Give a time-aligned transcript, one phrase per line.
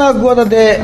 [0.00, 0.80] ナー桑田で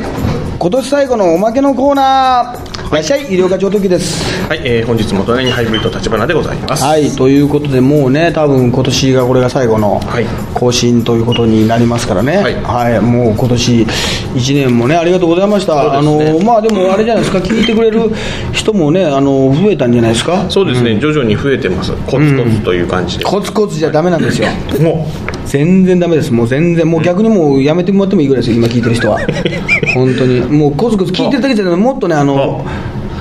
[0.59, 2.89] 今年最後のおまけのコーナー。
[2.89, 2.91] い。
[2.91, 4.23] らっしゃい医療課長時です。
[4.47, 6.83] はい、えー、本日も隣にハイブリッド立花でございます。
[6.83, 10.25] はいということでもうね多分今年がこれが最後のはい。
[10.53, 12.37] 更新ということになりますからね。
[12.37, 13.01] はい。
[13.01, 16.05] もう今年1年もねありがとうございました、ね。
[16.05, 18.11] のまあでもあれじゃないですか聞いてくれる
[18.53, 20.45] 人もねあの増えたんじゃないですか？
[20.51, 21.91] そうですね、徐々に増えてます。
[22.05, 23.25] コツコツという感じで。
[23.25, 24.47] コツコツじゃダメなんですよ。
[24.79, 25.07] も
[25.47, 26.31] 全然ダメです。
[26.31, 29.19] もう全然もう逆にもうやめてもらってもいいぐらいですよ今聞いてる人は。
[29.93, 30.41] 本当に。
[30.41, 32.65] もうコツコツ聞いてるだけじゃなくてもっとねあの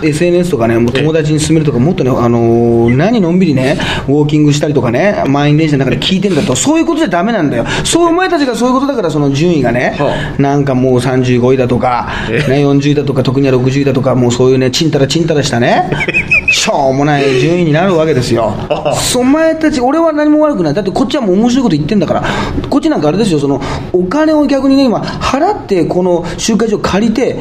[0.02, 15.90] SNS とかね、もう友達に勧めるとか、もっとね、あのー何のんびりね、ウォーキングしたりとかね、満員電車の中で聞いてんだと、そういうことじゃダメなんだよ、そうお前たちがそういうことだから、その順位がね、はなんかもう35位だとか、えね、40位だとか、特には60位だとか、もうそういうね、ちんたらちんたらしたね、
[16.50, 18.52] しょうもない順位になるわけですよ。
[19.16, 22.24] お前たち、俺は何も悪くない、だってこっちはもう面白いこと言ってんだから、
[22.68, 23.60] こっちなんかあれですよ、その
[23.92, 27.36] お金を逆にね、今、払って、この集会所借りて、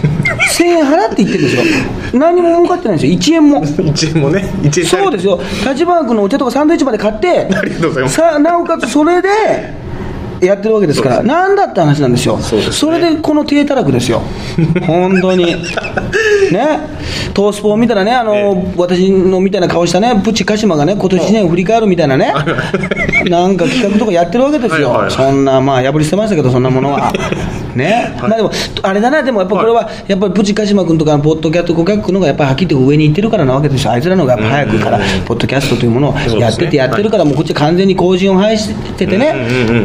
[0.58, 1.62] 1000円払って言ってるんですよ、
[2.14, 3.60] 何も儲かってないんですよ、1円も。
[3.60, 8.16] う、1円もね、1円そうですよ、立花君のお茶とかサンドイッチまで買って、ありがとうございます。
[8.16, 9.28] さなおかつそれで
[10.40, 12.98] やってるわけですから、なんだって話なんですよ、そね。
[12.98, 14.22] れでこの低たらくですよ、
[14.86, 15.44] 本当に。
[16.50, 16.80] ね、
[17.32, 22.32] トースポを見たらね、あの私のみたいな顔したね、プチ鹿島がね、今年1年を振り返るみたいなね、
[23.28, 25.04] なんか企画とかやってるわけですよ、はいはい。
[25.04, 27.12] はいそんな、まあ、破り捨てましたけど、そんなものは。
[27.74, 28.50] ね、まあでも、
[28.82, 39.34] あれだな、でもやっぱこれは、やっぱりプチ鹿島君とか、ポッドキャスト顧客のがやっぱりはっきり言って上に行ってるからなわけですよ、あいつらの方がやっぱ早くから、ポッドキャストというものをやってて、やってるから、もうこっち完全に後陣を排しててね、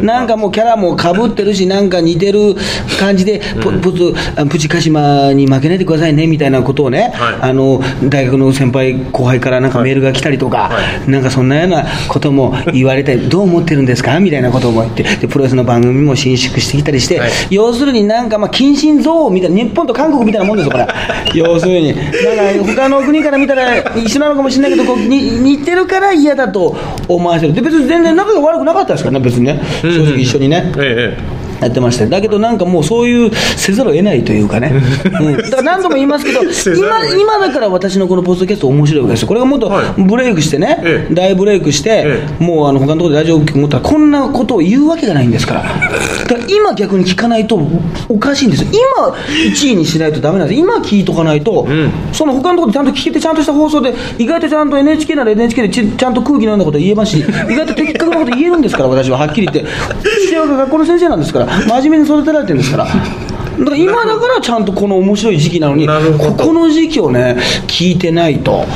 [0.02, 2.54] なんかもうキャラもかぶってるし、なんか似てる
[2.98, 14.18] 感じで、ポポツあプチ鹿島に負けないでくださいねみたいなことをね、はいあの大学の先輩、後輩からなんかメールが来たりとか、はなんかそんなようなことも言われたり、 どう思ってるんですか？
[14.20, 20.86] みたいなことを言って、でプロレスの番組も伸縮してきたりして、はい要するになんか、まあ、近親憎悪みたいな、日本と韓国みたいなもんですよ、これ。
[21.34, 21.94] 要するに。
[21.94, 22.02] だか
[22.42, 26.76] ら、他の国から見たら一緒なのかもしれないけど、こうに似てるから嫌だと
[27.08, 27.52] 思わせる。
[27.52, 29.60] で、別に全然仲が悪くなかったですからね、別にね。
[29.82, 30.72] 正直一緒緒にね。
[30.78, 34.72] ええやってましたよだけどなんかもうそういうせざるを得ないというかね、
[35.20, 36.40] うん、だから何度も言いますけど
[36.76, 39.28] 今今だから私のこのポッドキャスト面白いわけですよ。
[39.28, 40.02] これがもっとはい。
[40.02, 41.14] ブレイクしてね、ええ。
[41.14, 45.62] 大ブレイクして、えもうあの他のところでラジオ局持ったらこんなことを言うわけがないんですから。
[45.62, 47.60] だから今逆に聞かないと
[48.08, 48.70] おかしいんですよ。
[48.72, 49.14] 今
[49.50, 50.60] 1位にしないとダメなんです。
[50.60, 51.90] 今聞いとかないと、ん。
[52.12, 57.22] その他のところでちゃんと聞けてちゃんとした放送で意外とちゃんと NHK なら NHK でちちゃんと空気のようなこと言えますし意
[57.54, 59.70] 外と的確なこと言えるんですから私ははっきり言って。
[60.26, 62.84] 父親が学校の先生なんですから真面目に育てられてるんですから。
[62.86, 62.90] だ
[63.64, 67.36] から今だからちゃんとこの面白い時期なのにここの時期をね
[67.66, 68.66] 聞いてないと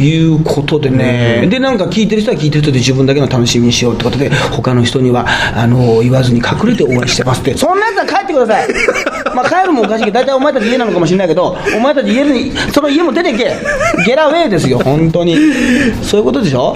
[0.00, 7.56] いうことでね、でなんか聞いてる人は聞いてる人で自分だけの楽しみにしようってことで他の人にはあの言わずに隠れて応援してますって。
[7.56, 8.68] そんなやつは帰ってください。
[9.34, 13.54] まあ帰るもおかしいけど大体お前たち家なのかもしれないけどお前たち家にその家も出てけ。
[14.06, 15.36] ゲラウェイですよ本当に。
[16.02, 16.74] そういうことでしょ？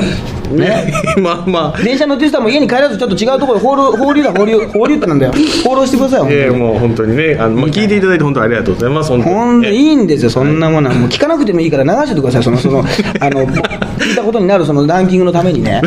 [0.52, 0.92] ね。
[1.16, 5.32] まあまあ、電車乗ってる人はもう家に帰らずちょっと違うところ放浪放流だ放流放流ってなんだよ。
[5.64, 6.40] 放浪してくださいよ本当に。
[6.40, 9.10] ええもう本当にね、あのまあ、聞いていただいて本当にありがとうございます。
[9.10, 9.34] 本当に。
[9.34, 12.84] ほんいいんですよ、そんなものは、もう聞かなくてもいいから流しててください、そのその
[13.20, 15.80] あの聞いたことになるそのランキングのためにね、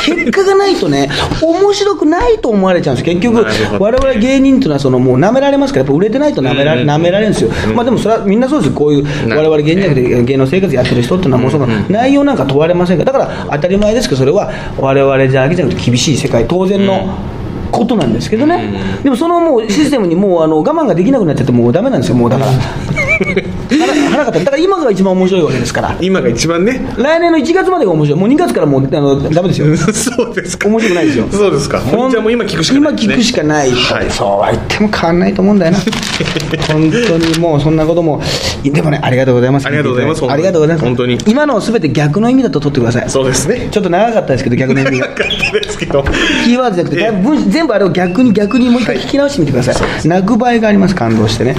[0.00, 1.08] 結果がないとね、
[1.42, 3.46] 面白くないと思われちゃうんです、結局
[3.78, 17.35] 我々芸人っていうのはそのもう舐められますから、やっぱ売れてないと舐められ,、舐められるんですよ、まあ、でもそれはみんなそうですよ、こういうな我々芸人じゃなくて芸能生活やってる人っていうのは、もうその内容なんか問われませんから、だから当たり前ですけど、それは我々じゃだけじゃなくて、厳しい世界、当然の。
[17.70, 22.50] ことなんですけどね、でもそのもうシステムにもうあの我慢ができなくなっちゃって、もうだめなんですよ、もうだから。
[24.10, 30.68] 腹だから今が一番面白いわけですから、今が一番ね、来年の1月までが面白い、もう2月からもうあのダメですよ、そうですか。
[30.68, 31.28] 面白くないですよ。
[31.30, 31.80] そうですか。
[31.80, 33.02] じゃあもう今聞くしかないね。
[33.02, 34.10] 今聞くしかない、はい。
[34.10, 35.78] そうは言っても変わんないと思うんだよな。
[36.68, 38.20] 本当にもうそんなことも。
[38.64, 39.66] でもねありがとうございます。
[39.66, 40.24] ありがとうございます。
[40.26, 40.86] ありがとうございます。
[40.86, 41.18] 本当に。
[41.26, 43.10] 今のを全て逆の意味だと取ってください。
[43.10, 43.68] そうですね。
[43.70, 45.08] ちょっと長かったですけど逆の意味が。
[45.08, 46.04] なかったですけど。
[46.44, 47.10] キーワードじゃなくて、ええ。
[47.12, 50.94] 文全部あれを逆に逆にもう一回聞き直してみてください、泣く場合があります。
[50.94, 51.56] 感動してね。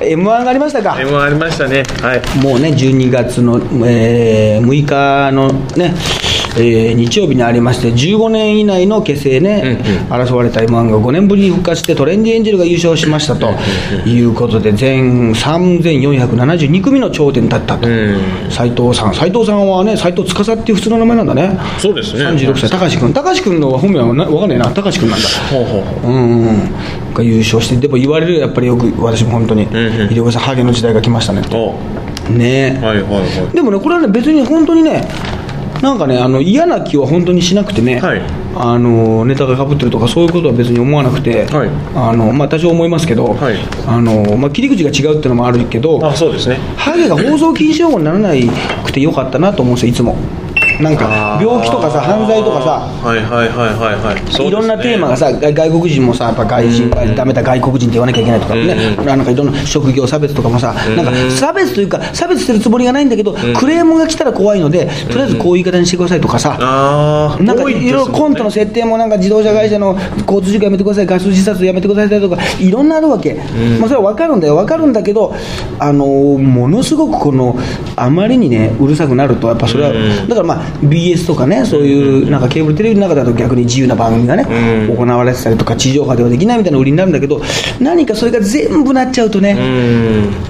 [0.00, 1.82] m 1がありましたか？M ありましたね。
[2.00, 2.38] はい。
[2.38, 3.56] もうね、12月の、
[3.88, 5.96] えー6日のね、
[6.56, 13.50] えー日曜日にありまして、15年以内の結成ね、争われた m 1が5年ぶりに復活して、トレンディエンジェルが優勝しましたと
[14.06, 17.88] いうことで、全3472組の頂点に立ったと、
[18.50, 22.24] 斉藤さん、斉藤さんはね、斉藤司っていう普通の名前なんだね、そうですね。
[22.26, 25.28] 36歳、高橋君、高橋君の本名はな分かんないな、高橋君なんだ。
[25.50, 26.12] ほうほうほう。
[26.12, 26.14] うん。
[26.14, 26.70] うんうん
[27.14, 29.84] が優勝して、でも言われるよやっぱりよく、私も本当に、んうん。
[29.84, 31.42] 医療さん、ハゲの時代が来ましたね。
[31.52, 31.74] お。
[32.30, 32.78] ね。
[32.80, 33.54] えはいはいはい。
[33.54, 35.08] でもね、これはね、別に本当にね、
[35.82, 38.22] なんかね、あの嫌な気は本当にしなくてね、はい。
[38.54, 41.70] あのネタがかぶってるとかそういうことは別に思わなくて、はい。
[41.94, 43.56] あのまあ、多少思いますけど、はい。
[43.86, 46.56] あのまあ、切り口が違うっていうのもあるけどあそうですね。
[46.76, 48.30] ハゲが放送禁止用語にならな
[48.84, 50.16] くてよかったなと思うんですよいつも
[50.80, 52.70] なんか病気とかさ犯罪とかさ
[53.08, 54.14] はいはいはいはいはい。
[54.16, 54.48] ね。
[54.48, 69.96] いろんなテーマがさ外外国人もさやっぱ外人がダメだ外国人って言わなきゃいけないとかね、なんかいろんな職業差別とかもさ、なんか差別というか差別してるつもりがないんだけど、クレームが来たら怖いのでとりあえずこういう言い方にしてくださいとかさ、ああなんかいろいろコントの設定もなんか自動車会社の
[70.26, 73.34] 交通事故やめてください、ガス自殺やめてくださいとか、いろんなあるわけ、
[73.78, 75.34] まあ、それは分かるんだよ、分かるんだけど、
[75.78, 77.56] あのーものすごくこの、
[77.96, 79.92] あまりにね、うるさくなると、やっぱそれは、
[80.28, 84.44] だからまあ、BS とかね、そういうなんかケーブルテレビの中だと逆に自由な番組がね、
[84.88, 87.40] 行われてたりとか、地上波ではできないみたいな売りになるんだけど、
[87.80, 89.56] 何かそれが全部なっちゃうとね。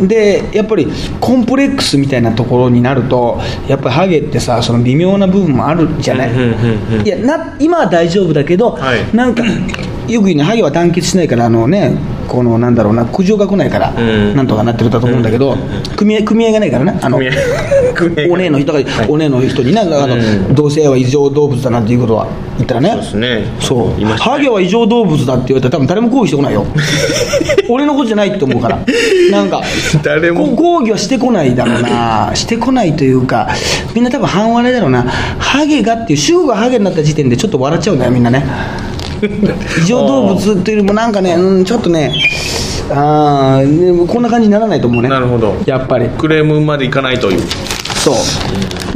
[0.00, 0.08] うん。
[0.08, 0.86] でやっぱり
[1.20, 3.38] コンプレックスみたいなところになると
[3.68, 7.06] やっぱりハゲってさその微妙な部分もあるじゃない、うんうんうんうん。
[7.06, 9.16] いやな今は大丈夫だけど、はい。
[9.16, 9.44] なんか
[10.08, 11.96] よく言うねハゲは団結しないからあのね
[12.30, 14.36] このなんだろうな苦情が来ないから、ん。
[14.36, 15.56] なんとかなってるんだと思うんだけど、
[15.96, 17.18] 組合組合がないからねあの
[18.30, 18.78] お姉の人が、
[19.08, 20.54] お姉の人にねあの、うん。
[20.54, 22.96] 同性愛は異常動物だなんていうことは言ったらね。
[23.58, 26.64] そうハゲは異常動物だって言われたら多分誰も抗議してこないよ。
[27.68, 28.78] 俺のことじゃないって思うから。
[29.32, 29.60] なんか
[30.04, 30.46] 誰も。
[30.54, 32.30] 抗議はしてこないだろうな。
[32.34, 33.48] してこないというか
[33.92, 35.04] みんな多分半笑いだろうな。
[35.38, 38.44] ハゲがっていう主語がハゲになった時点でちょっと笑っちゃうんだよみんなね
[39.82, 42.12] 異常動物っていうよりもなんかね、うん、ちょっとね
[42.90, 43.60] あ
[44.08, 45.08] こんな感じにならないと思うね。
[45.08, 45.54] なるほど。
[45.64, 46.08] やっぱり。
[46.18, 47.40] クレームまでいかないという。
[47.96, 48.12] そ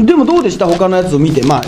[0.01, 0.05] う。
[0.05, 0.67] でもどうでした？
[0.67, 1.43] 他のやつを見て。
[1.45, 1.63] まあ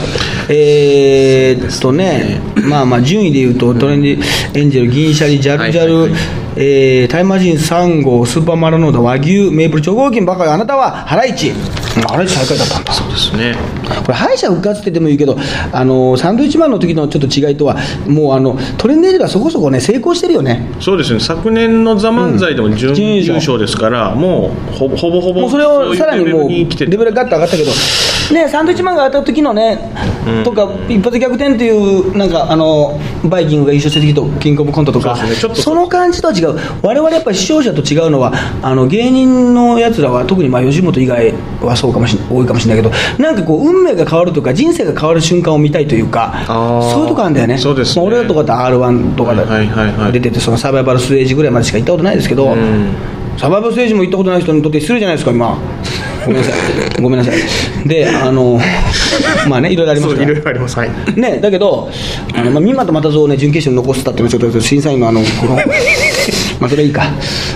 [0.49, 4.23] えーっとねまあまあ順位でいうとトレンディ
[4.55, 6.21] エンジェル銀シャリジャルジャル、はいはいはい。
[6.57, 11.53] えータイムマシーン3号スーパーマラノーダ和牛メープル超合金バカよあなたはハライチ
[11.97, 12.93] うんハライチ最下位だったんだ。
[12.93, 13.55] そうですね。
[14.05, 15.37] これ敗者復活って言ってもいいけど
[15.73, 17.77] あのサンドイッチマンの時のちょっと違いとは
[18.07, 20.69] もうあのトレンディエンジェルはそこそこね成功してるよね。
[20.81, 21.21] そうですね。
[21.21, 23.57] 昨年の「ザ漫才でも準準優勝。
[23.57, 27.71] ですからもうほぼほぼほぼもうそれをさらにもうレベルがガッと上がったけど、
[28.35, 29.93] ね、サンドイッチマンが当たった時のね、
[30.45, 35.37] とか、一発逆転っていう、なんかあのバイキングが優勝した時と、キングオブコントとか、そね。
[35.37, 38.33] ちょっとその感じとは違う、我々やっぱり視聴者と違うのは、
[38.63, 48.03] あの芸人のやつらは、特にまあ吉本以外はそうかもし多いかもしれないけど、なんかこう、運命が変わるとか、人生が変わる瞬間を見たいというか、そういうとこあるんだよね、そうですね。
[48.03, 52.55] まあ俺らとかだ r 1とかで出てて、そのサバイバルステージぐらいまでしか行ったことないですけど。
[52.55, 52.89] ん。
[53.39, 55.59] サバイバルステージも行ったことない人にとって失礼じゃないですか、今。
[56.27, 57.03] ごめんなさい。
[57.03, 57.89] ごめんなさい。
[57.89, 58.59] で、あの、
[59.49, 60.35] まあね、いろいろありますいろい。
[60.35, 61.89] ろありますはいね、だけど、
[62.35, 65.57] あのまあ、三又又蔵をね、準決勝に残したっていうのは、ちょっと審査員のあの、 この、
[66.61, 67.05] まあ、それはいいか。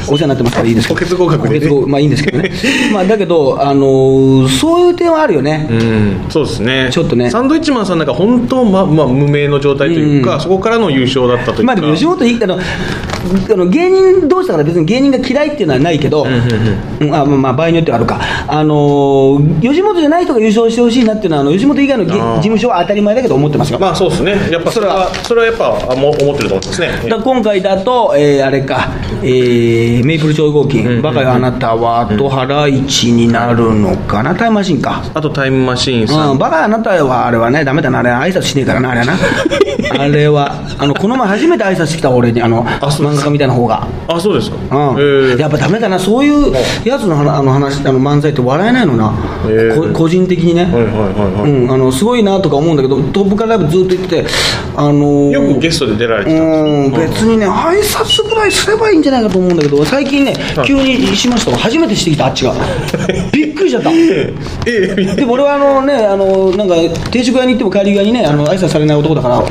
[0.06, 1.00] お世話になってますからいいですけど。
[1.00, 2.50] 補欠合格でねまあいいんですけどね。
[2.93, 5.69] まあ、だけど、あの、そういう点はあるよね。
[5.70, 16.25] うんそうですねちょっとねサンドイッチマンさんなんか本当ままあ無名の状態というか、そこからの優勝だったというかまあでも吉本いいあのあの芸人同士だから別に芸人が嫌いっていうのはないけど、
[17.00, 22.12] うんあまあまあ場合によってはあるか、あのー吉本じゃない人が優勝してほしいなっていうのはあの吉本以外の事
[22.42, 23.78] 務所は当たり前だけど思ってますよ。
[23.78, 24.50] まあそうですね。
[24.50, 25.46] やっぱそれはそれは。
[25.46, 27.08] やっぱあも思ってると思いますね。
[27.08, 28.88] だ今回だと、えーあれか、
[29.22, 35.02] えーメイプル超合金、バカよあなたは、とハライチになるのかな、タイムマシンか。
[35.14, 39.12] あとタイムマシーンさん、うん、バカよあなたはあれはね、ダメだな、あれ、挨拶しねえからな、あれはな。
[39.98, 43.86] あれは、あのこの前初めて挨拶してきた、俺に、あの漫画家みたいな方が。
[44.08, 44.56] あそうですか。
[44.56, 44.98] うん。
[44.98, 45.38] えー。
[45.38, 46.52] やっぱダメだな、そういう
[46.84, 49.14] やつの話あの話あの漫才って笑えないのな、
[49.46, 50.66] へーこ個人的にね、
[51.92, 54.26] すごいなとか思うんだけど、トップからライブずっと言ってて、
[54.76, 60.34] あのーよくゲストで出られてたんうんです別にね、挨拶ぐらいすればいいんじゃないかと思うんだけど、最近ね、
[60.66, 61.58] 急にしましたわ。
[61.58, 62.54] 初めてしてきた、あっちが。
[63.32, 63.90] びっくりしちゃった。
[63.92, 64.34] え
[64.66, 66.74] えでも俺はあのね、あのなんか
[67.10, 69.46] 定食屋に行っても帰り際にね、あの挨拶されない男だから、うん、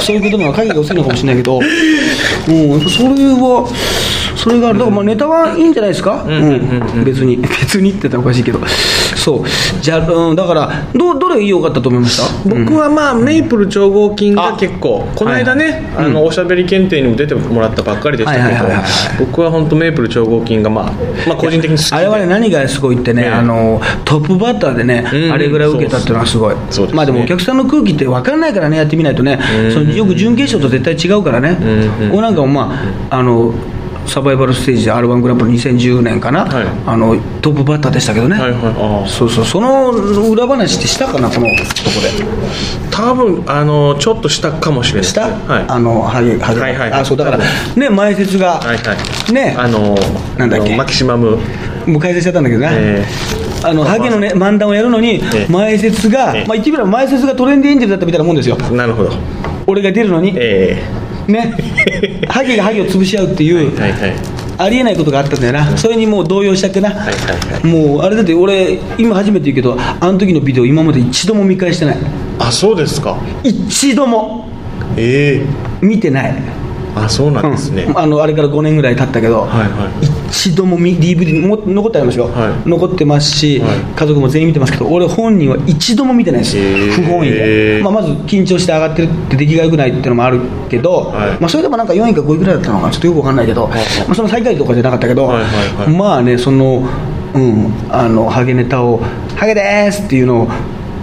[0.00, 1.60] そういうことには影が薄いのかもしれないけど、
[2.48, 3.66] うん、やっぱそれは、
[4.36, 7.04] それがある、だからまあネタはいいんじゃないですか、うん。
[7.04, 8.60] 別に、 別にって言ったらおかしいけど、
[9.24, 9.44] そう、
[9.80, 12.48] じゃあ、うん、だから、どどれ良かったと思いました？
[12.48, 18.84] 僕はまあ、メイプル超合金が結構この間ね、あのおしゃべり検定にも出てもらったばっかりでしたけど、はいはいはいはい
[19.18, 20.92] 僕は本当メイプル超合金がまあ、
[21.26, 21.96] まあ個人的に好きで。
[21.96, 23.28] あれはね、何がすごいってね、ええ。
[23.30, 25.32] あのトップバッターでね、うん。
[25.32, 29.38] あれぐらい受けたっていうのはすごい、そうまあでもお客さんの空気って分かんないからね、やってみないとね、
[29.72, 31.56] そのよく準決勝と絶対違うからね、
[32.12, 32.74] うなんかもま
[33.10, 33.54] あ、あの
[34.06, 36.66] サバイバルステージで r 1グランプリ2010年かな、はい。
[36.86, 38.60] あのトップバッターでしたけどね、はいはい。
[39.00, 39.08] ああ。
[39.08, 42.24] そうそう、その裏話ってしたかな、このとこで。
[42.90, 45.08] 多分あのちょっとしたかもしれない。
[45.08, 45.64] した、はい。
[45.66, 47.38] あのハゲハゲ、はいはいあそうだから
[47.76, 48.94] ね前説が、はいは
[49.28, 49.32] い。
[49.32, 49.56] ね。
[49.58, 49.96] あの
[50.38, 50.76] なんだっけ？
[50.76, 51.38] マキシマム。
[51.86, 53.04] もう解散しちゃったんだけどな、え
[53.62, 55.52] あのハゲの、ね、漫談をやるのに、ええ。
[55.52, 56.46] 前説が、ええ。
[56.46, 59.12] まあ、言ってみれば前説がトレンディエンジェルだったみたいなもんですよ、なるほど。
[59.66, 60.82] 俺が出るのに、え
[61.28, 61.54] ね、
[62.28, 64.12] ハゲがハゲを潰し合うっていう、えはいはい。
[64.56, 71.96] ありえないことがあったんだよな、それにもう動揺しちゃってな、はいはいもうあれだって俺、今初めて言うけど、あの時のビデオ、今まで一度も見返してない、
[72.38, 73.16] あそうですか。
[73.42, 74.48] 一度も。
[74.96, 75.84] ええ。
[75.84, 76.34] 見てない。
[76.96, 77.98] あそうなんですね、うん。
[77.98, 82.68] あのあれから5年ぐらい経ったけど、はいはい一度も見 DVD も残ってありますよ、はい。
[82.68, 83.78] 残ってますし、はい。
[83.96, 86.92] 家族も全員見てますけど俺本人は一度も見てないです、へー。
[86.92, 91.30] 不本意で、まあ、まず緊張して上がってるって出来が良くないっていうのもあるけど、はい。
[91.40, 93.80] まあ、それでもなんか4位か5位ぐらいだったのかなちょっとよくわかんないけど、はいはい。
[94.06, 95.44] まあ、その最下位とかじゃなかったけど、はいはい
[95.76, 95.88] はい。
[95.88, 96.82] まあねその
[97.34, 99.00] うんあのハゲネタを
[99.36, 100.48] 「ハゲです!」っていうのを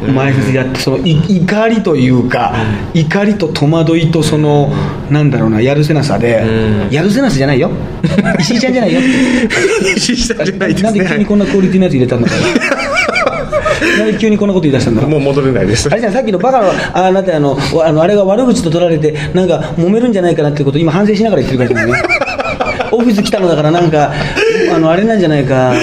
[0.01, 2.55] 前説やってそのい怒りというか、
[2.93, 4.71] 怒りと戸惑いとその
[5.09, 6.89] なんだろうなやるせなさで、うん。
[6.91, 7.69] やるせなさじゃないよ。
[8.39, 8.99] 石井ちゃんじゃないよ
[9.95, 12.39] 石井さんじゃないですなんで急にねこんなクオリティのやつ入れたんだろう。
[13.97, 15.11] なんで急にこんなこと言い出したんだろう。
[15.11, 15.89] もう戻れないです。
[15.91, 21.93] あれじゃんさっきのバカのあなたあのわあのあれが悪口と取られてなんか揉めるんじゃないかなってことを今反省しながら言ってるからね
[22.91, 24.11] オフィス来たのだからなんか
[24.73, 25.73] あのあれなんじゃないか。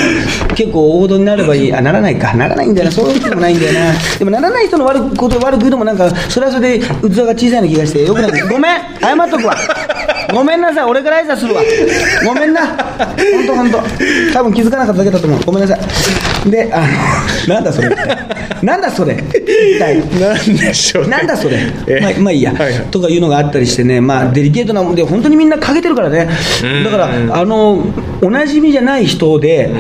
[0.55, 1.73] 結構王道になればいい。
[1.73, 2.35] あならないか。
[2.35, 2.93] ならないんだよな。
[2.93, 3.93] そういうこともないんだよな。
[4.19, 8.81] でもならない人の悪くこと悪く言うのもなんかそれはそれで器が小さいような気がしてよくないごめん。
[9.00, 9.55] 謝っとくわ
[10.33, 11.62] ごめんなさい俺から挨拶するわ。
[12.25, 12.67] ごめんな。
[12.67, 13.79] 本当本当。
[14.33, 15.41] 多分気づかなかっただけだと思う。
[15.45, 16.50] ごめんなさい。
[16.50, 16.81] であ
[17.47, 17.88] のなんだそれ。
[18.62, 19.15] なんだそれ。
[19.15, 19.99] 一体。
[20.21, 21.11] なんでしょうね。
[21.11, 22.87] なんだそれ、えまあ、まあいいや、はいはい。
[22.91, 26.29] とかいうのがあったりしてね、まあ、デリケートなもんで、本当にみんなかけてるからね、
[26.85, 27.85] だから、あの
[28.23, 29.71] おなじみじゃない人で、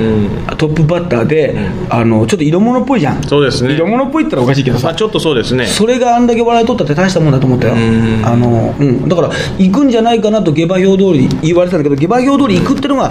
[0.56, 1.56] トップバッターで、
[1.90, 3.74] あのちょっと色物っぽいじゃん、そうですね。
[3.74, 5.66] 色物っぽいったらおかしいけどさ、まあちょっとそうですね。
[5.66, 8.24] それがあんだけ笑い取ったって大したもんだと思ったよ、ん。
[8.24, 13.10] あのうん、だから、行くんじゃないかなと下馬評通り言われてたんだけど、下馬評通り行くってのが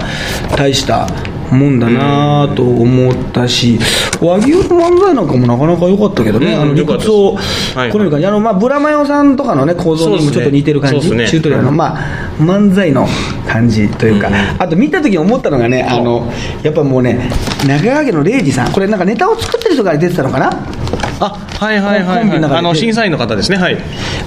[0.55, 1.07] 大した
[1.51, 3.79] もんだなと思ったし、
[4.21, 7.35] 和牛の漫才なんかもなかなか良かったけどね、うんあの理屈を
[7.75, 11.99] はいこねる感じ、あのまあブラマヨさんとかのね構造にもちょっと似てる感じ、ねチュートリアルの、まあ、
[12.39, 13.07] 漫才の
[13.47, 16.31] 感じというか、あと見た時に思ったのがね、あの
[16.63, 17.29] やっぱもうね、
[17.67, 20.76] 中川家の礼二さん、これなんかネタを作ってる人が出てたのかな。
[21.19, 23.57] あはいはいはい、はい、あの審査員の方ですね。
[23.57, 23.77] はい。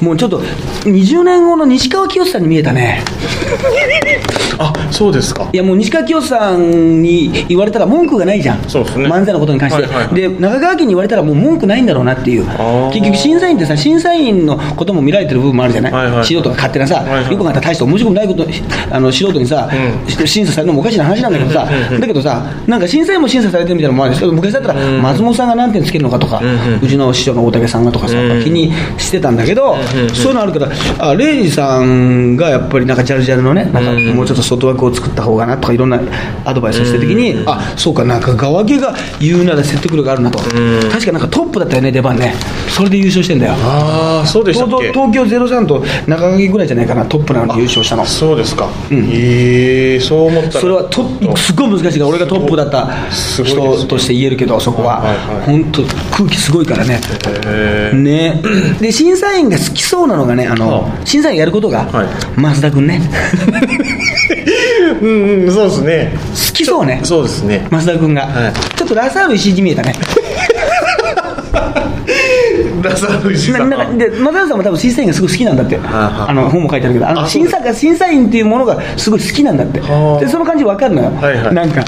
[0.00, 3.02] もうちょっと20年後の西川きよしさんに見えたね。
[4.58, 5.48] あそうですか。
[5.52, 9.06] いやもう西川きよしさんに言われたら文句がないじゃん、そうですね。
[9.06, 10.14] 漫才のことに関して、はいはいはい。
[10.14, 16.24] で中川家に言われたらもう文句ないんだろうなっていうー、結局、審査員ってさ、審査員のことも見られてる部分もあるじゃない、はいはい。
[16.24, 17.32] 素人が勝手なさ、はいはい。
[17.32, 18.46] よく考えたら大して面白くないこと
[18.90, 21.66] あの素人にさ、う審査されるのもおかしな話なんだけどさ、
[21.98, 26.40] だけどさ、なんか審査員も審査されてるみたいなのもあるし、昔だったら松本さんが何点つけるのかとか、
[26.79, 28.44] うちの師匠の大竹さんがとかさ、うん。
[28.44, 29.76] 気にしてたんだけど、
[30.14, 36.00] そういうのあるから、あレイジさんがやっぱりなんかジャルジャルのね、なんかもうちょっと外枠を作った方がなとか、いろんな
[36.44, 42.34] アドバイスをしてるときに、あそうか、なんか側家が言うなら説得力があるなと、確かなんかトップだったよね、出番ね、
[42.68, 43.54] それで優勝してんだよ。
[43.56, 48.04] ああそうでしたっ東け東京03と中垣ぐらいじゃないかな、トップなのに優勝したの。
[48.04, 49.10] そうですか、ん。
[49.12, 50.60] ええそう思ったら。
[50.60, 55.00] それはトップすごい難しいから俺がトップだった人として言えるけどそこは。
[55.00, 55.46] はいはい。
[55.46, 55.82] 本当
[56.16, 57.00] 空気すごいからね。
[57.46, 58.42] へね。
[58.80, 62.06] で審査員が好きそうなのがねあのは審査員やることがはい。
[62.40, 63.00] 増田君ね。
[64.30, 66.12] え うんうんそうですね。
[66.14, 67.00] 好きそうね。
[67.04, 67.66] そうですね。
[67.70, 68.22] 増田君が。
[68.26, 68.52] はい。
[68.76, 69.94] ちょっとラサール石井に見えたね
[72.82, 73.70] ラサール石井さん。
[73.70, 75.76] ななんかで松田さんも多分審査員がすごい好きなんだって。
[75.76, 79.80] はああの本も書いてあるけどあの審査が審査員っていうものがすごい好きなんだって。
[79.80, 81.54] はあでその感じ分かるのよ、はいはい。
[81.54, 81.84] なんか。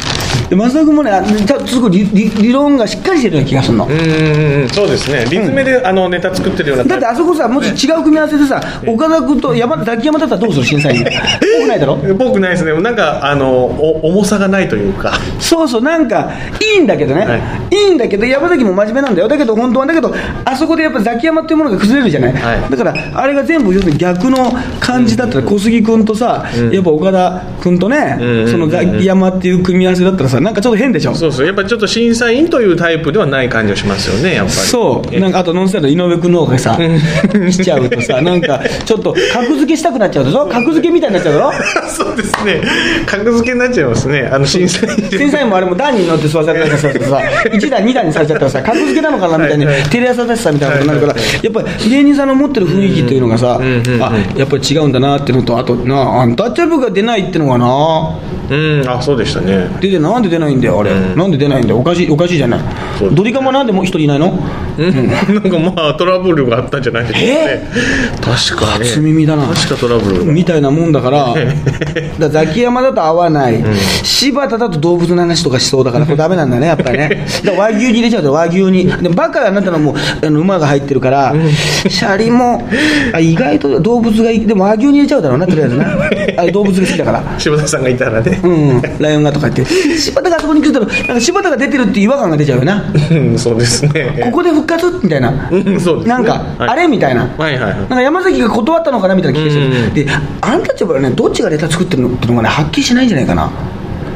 [0.49, 5.27] で松田君もねあちゃすごい理理理論がしっかりしてるような気がするの、うんうんうんそうですね。
[5.31, 6.85] リズムで、あのネタ作ってるような。
[6.85, 11.05] だってあそこさ、もし違う組み合わせでさ、岡田君と山田ザキヤマだったらどうする、審査員。
[11.05, 11.97] 多くないだろ？
[12.15, 12.81] 僕ないですね。
[12.81, 15.13] なんかあのお重さがないというか。
[15.41, 16.31] そうそう、なんか、
[16.75, 17.37] いいんだけどね、、は
[17.71, 22.71] いいんだけど、山崎も真面目なんだよ、だけど本当は、だけど、あそこでやっぱザキヤマっていうものが崩れるじゃない、はい。
[22.71, 31.15] だから、あれが全部、要するに逆の感じだったら、小杉君とさ、やっぱ岡田君とね、うんそのザキヤマっていう組み合わせだったらさ、なんかちょっと変でしょ？
[31.15, 31.47] そうそう。
[31.47, 34.57] やっぱりちょっと審査員というタイプではない感じがしますよねやっぱり。
[34.59, 35.21] そう、え。
[35.21, 36.79] なんかあとノンスタイルの井上君の方がさ、
[37.51, 41.53] しちゃうとさ、なんかちょっと格付けしたくなっちゃうでしょ、格付けみたいになっちゃうだろ？
[41.89, 42.61] そうですね。
[43.07, 44.29] 格付けになっちゃいますね。
[44.33, 45.11] あの審査員。
[45.11, 58.19] 審査員もあれも段に乗って座されたりさ、1段、2段にされちゃったらさ、格付けなのかなみたいにはいはい、テレ朝だしさみたいなことになるからやっぱり芸人さんの持ってる雰囲気っていうのがさ、あやっぱり違うんだなっていうのと、あとな、アンタッチャブルが出ないってのがな、
[58.51, 59.69] うんあそうでしたね。
[59.81, 61.79] 出てなんで出ないんだよあれ、なんで出ないんだよ。
[61.79, 62.61] おかしいおかしいじゃない。
[63.13, 64.39] ドリカムはなんでもう一人いないの？
[64.79, 64.93] うん。
[65.09, 67.69] なんかまあトラブルがあったんじゃないですかね。
[68.21, 69.47] 確かね初耳だな。
[69.47, 70.27] 確かトラブル。
[70.27, 71.35] がみたいなもんだから
[72.19, 73.65] だザキヤマだと合わない、
[74.03, 77.27] 柴田だと動物の話とかしそうだからこれダメなんだねやっぱりね。
[77.45, 78.87] だ和牛に入れちゃうと和牛に。
[78.87, 81.35] でもバカあなたのもうあの馬が入ってるから
[81.89, 82.67] シャリも
[83.13, 85.85] あ意外と動物がいいでも和牛に入れちゃうだろうなとりあえずな。
[86.39, 87.39] あれ動物が好きだから。
[87.39, 88.41] 柴田さんがいたらね。
[88.43, 94.21] うん、ライオンがとか言って、柴田があそこに来ると、なんか柴田が出てるっていう違和感が出ちゃうよな、うんそうですね。
[94.25, 94.91] ここで復活？
[95.03, 96.15] みたいな、うんそうですね。
[96.15, 96.69] なんか、はい。
[96.71, 96.87] あれ？
[96.87, 97.79] みたいな、はいはいはい。
[97.81, 99.15] なんか山崎が断ったのかな？
[99.15, 100.07] みたいな気がする、うんで、
[100.41, 102.15] アンタッチャブルはね、どっちがネタ作ってるの？
[102.15, 103.51] っていうのがね、はっきりしないんじゃないかな。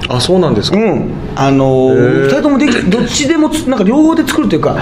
[0.08, 0.78] あそうなんですか。
[0.78, 2.26] うん、あのー、へー。
[2.26, 4.76] 2人ともできどっちでもつなんか両方で作るというか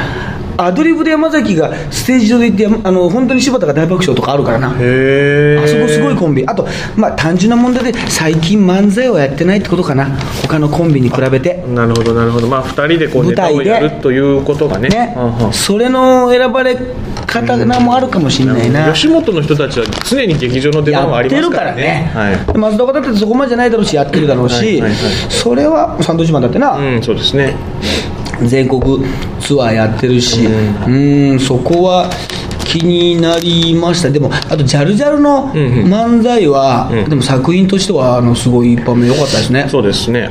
[0.57, 4.69] アドリブで山崎がステージ上で行ってあの本当に柴田が大爆笑とかあるからな。
[4.69, 6.47] あそこすごいコンビ。
[6.47, 10.07] あと、まあ、単純な問題で最近漫才をやってないってことかな。
[10.43, 11.65] 他のコンビに比べて。
[11.69, 12.49] なるほどなるほど。
[12.49, 14.89] まあ2人でこうネタをやるということがね。
[14.89, 15.17] ね。
[15.53, 16.77] それの選ばれ
[17.27, 18.93] 方もあるかもしれないな。
[18.93, 21.83] 吉本の人たちは常に劇場の出番はありますからね。
[21.83, 24.97] やってるからね、は松坂だってそこまでじゃないだろうしやってるだろうし、はいはいはい。
[25.31, 27.57] それはサンドウィッチマンだってな、い、うんそうですね
[28.43, 29.05] 全国
[29.41, 32.11] ツアーやってるし、うん、そこは
[32.65, 35.85] 気になりました、でも、あと、ジャルジャルのんうん。
[35.85, 37.09] 漫才は、うん。
[37.09, 39.67] でも作品としてはあのすごい一般目良かったですね。
[39.69, 40.29] そうですね。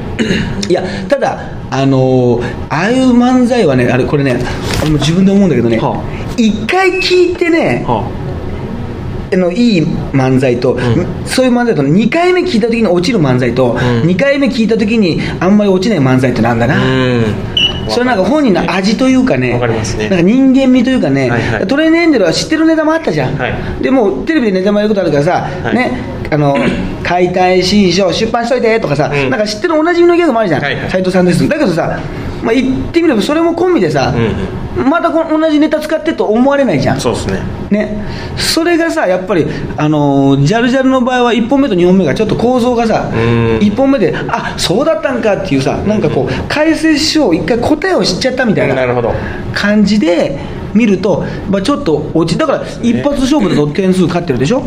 [0.69, 1.39] いやただ
[1.71, 4.39] あのーああいう漫才はねあれこれね
[4.81, 6.03] 俺も自分で思うんだけどねは
[6.37, 9.37] 一、回聞いてねはあ。
[9.37, 9.81] のいい
[10.11, 10.77] 漫才と、
[11.25, 13.77] そういう漫才と2回目聞いた時に落ちる漫才と、ん。
[13.77, 16.89] 2回目聞いた時にあんまり落ちない漫才ってなんだな、あう
[17.21, 17.62] ん
[17.93, 20.09] それなんか本人の味というかね、わかね。
[20.09, 21.67] なんか人間味というかね、はいはい。
[21.67, 23.53] トレーネンデルは知ってるネタもあったじゃん、はい。
[23.81, 25.75] でもうテレビでネタもやることあるからさ、はい。
[25.75, 25.91] ね、
[26.31, 26.57] あの
[27.03, 29.29] 解体新書出版しといてとかさ、うん。
[29.29, 30.89] なんか知ってるおなじみのギャグもあるじゃん、はいはい。
[30.89, 31.99] 斉藤さんです、だけどさ、
[32.41, 34.13] まあ、言ってみればそれもコンビでさ、
[34.75, 36.99] またこの同じネタ使ってと思われないじゃん。
[36.99, 37.41] そうですね。
[37.69, 38.05] ね、
[38.37, 39.45] それがさ、やっぱり、
[39.77, 43.19] あのージャルジャルの場合は、1本目と2本目がちょっと構造がさ、うん。
[43.59, 49.13] 1本目で、あそうだったんかっていうさ、なんかこう、解説書を一回答えを知っちゃったみたいななるほど。
[49.53, 50.37] 感じで
[50.73, 54.63] 見ると、まあ、ちょっと落ち、だから一発勝負だと点数勝ってるでしょ、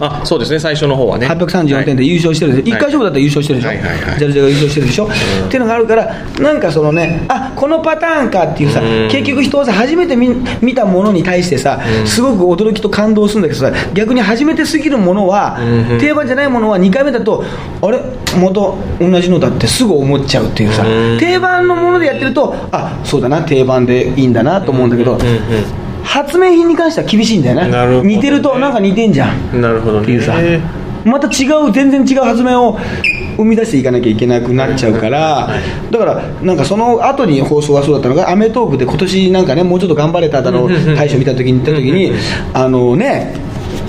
[0.00, 0.58] あそうですね。
[0.58, 1.26] 最初の方はね。
[1.26, 4.18] 834点で優勝してるでしょ、1回勝負だったら優勝してるでしょ、はいはいはい。
[4.18, 9.08] ジャルジャルが優勝してるでしょ、っていうのがあるから、なんかそのね、あこのパターンかっていうさ、うん。
[9.08, 15.98] 結局人はさ、初めて見見たものに対してさ、すごく驚きと感動するんだけどさ、逆に初めてすぎるものは、うん。
[15.98, 17.44] 定番じゃないものは2回目だと、
[17.82, 17.98] あれ、
[18.40, 18.54] また
[19.00, 21.18] 同じのだってすぐ思っちゃうっていうさ、うん。
[21.18, 25.35] 定番のものでやってると、あそうだな、定番でいいんだなと思うんだけど、うん
[26.02, 28.16] 発明品に関しては厳しいんだよね、なるほどね。
[28.16, 29.54] 似てると、なんか似てんじゃん。
[29.54, 30.60] うんなるほどっていうさね
[31.04, 32.78] また違う全然違う発明を
[33.36, 35.48] 生み出していかなきゃいけなくなっちゃうから。
[35.90, 42.12] だからなんかその後に放送がそうだったのが『アメトーーク』で今年なんかねもうちょっと頑張れただろう大賞見た時に行った時に
[42.52, 43.34] あのね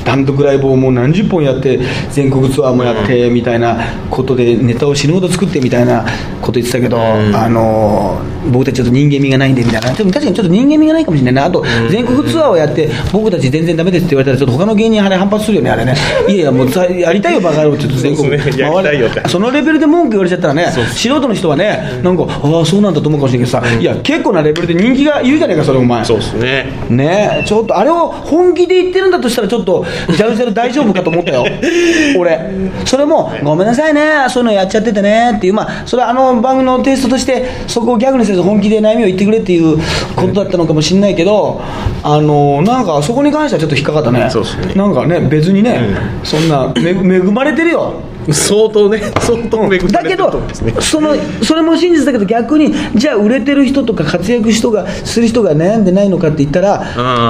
[0.07, 3.77] 単独ライブをもう何十本やって全国ツアーもやってみたいな
[4.09, 6.05] ことでネタを死ぬほど作ってみたいな
[6.41, 9.93] こと言ってたけど、あの僕たちちょっと人間味がないんでみたいな。
[9.93, 11.45] でも確かにちょっと人間味がないかもしれないな。
[11.45, 15.95] あと全国ツアーをやって僕たち全然ダメですって言われたらちょっと他の芸人あれ反発するよねあれね。
[16.27, 18.63] いやいやもうさやりたいよバカ野郎って言って全国そうですね。
[18.63, 19.27] やりたいよって。
[19.27, 26.05] そのレベルで文句言われちゃったらね素人の人はねなんかああそうなんだと思うかもしれないけどさいや結構なレベルで人気がいるじゃないかそれお前。
[26.05, 26.71] そうですね。
[26.89, 31.45] ねちょっとあれを本気で言ってるんだとしたらちょっとジャルジャル大丈夫かと思ったよ。
[32.17, 32.39] 俺。
[32.85, 34.01] それもごめんなさいね。
[34.29, 35.33] そういうのやっちゃっててね。
[35.37, 39.77] っていうまあそれはあの番組のテイストとしてそこをギャグにせず本気で悩みを言ってくれっていう
[40.15, 41.61] ことだったのかもしれないけど
[42.03, 44.27] あのなんかそこに関してはちょっと引っかかったね。
[44.29, 44.73] そうですね。
[44.75, 45.79] なんかね別にね、
[46.23, 47.93] そんなめ恵まれてるよ。
[48.33, 50.49] 相当ね相当恵まれてるだけど
[50.81, 56.83] そのそれも真実だけど逆にじゃあ売れてる人とか活躍人がする人が悩んでないのかって言ったら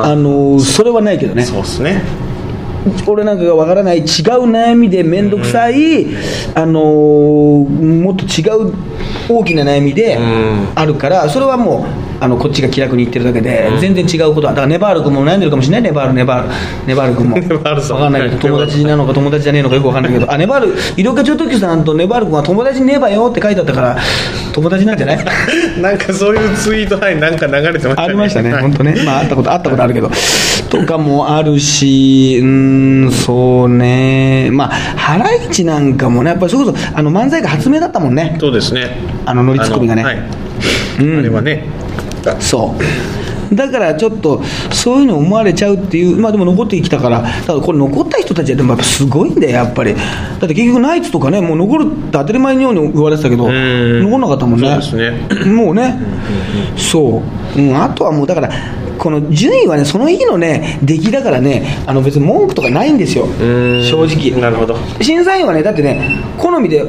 [0.06, 1.44] あのそれはないけどね。
[1.44, 2.27] そうですね
[3.08, 4.06] 俺なんかがわからない違う
[4.50, 6.08] 悩みで面倒くさい、
[6.56, 7.68] あのー
[8.04, 8.74] もっと違う
[9.30, 10.20] 大きな悩みでん。
[10.76, 15.82] あるからそれはもうあのこっちが気楽に言ってるだけで、全然違うことはだからネバール君も悩んでるかもしれない。
[15.84, 17.36] ネバールネバールネバール君も。
[17.40, 17.98] ネバールさん。
[17.98, 23.98] わかんないけど友達なのか友達じゃねえのかよくわかんないけど あネバール医療課長特急さんとネバール君は友達ねばよって書いてあったから
[24.54, 25.20] 友達なんじゃない？
[25.82, 27.96] なんかそういうツイートはいなんか流れてましたね。
[27.98, 28.62] ありましたね、はい。
[28.64, 30.10] 本当ね、まあ、あったこと、あったことあるけど、
[30.70, 38.98] とかもあるし、うーん、そうね、まあ、ハライチなんかもね、やっぱりそれこそ、あの漫才が発明だったもんね、そうですね。
[39.26, 40.04] あのノリツッコミがね。
[40.04, 40.30] あのはい。
[41.00, 41.20] うん。
[41.20, 41.66] あれはね。
[42.40, 43.17] そう。
[43.54, 49.96] だからちょっとそういうの思われちゃうっていうまあでも残ってきたからだからこれ残った人たちはでもやっぱすごいんだよやっぱり。
[49.96, 54.04] だって結局ナイツとかねもう残るって当たり前のように言われてたけどん。
[54.04, 54.80] 残んなかったもんね。
[54.82, 55.98] そうですもうね。
[56.76, 57.22] そ
[57.56, 58.50] う、うん、あとはもうだから
[58.98, 63.26] この順位はねその日のね出来だからねあの別に文句とかないんですよ。
[63.26, 63.84] うん。
[63.84, 64.42] 正直。
[64.42, 64.76] なるほど。
[65.02, 66.02] 審査員はねだってね
[66.38, 66.84] 好みで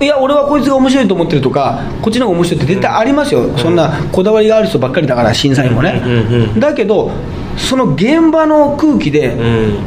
[0.00, 6.60] いや俺はこいつが面白いと思ってるとかこっちの方が面白いって絶対ありますよ、そんなこだわりがある人ばっかりだから審査員もね、うん。
[6.60, 7.10] だけど
[7.56, 9.78] その現場の空気で、うん。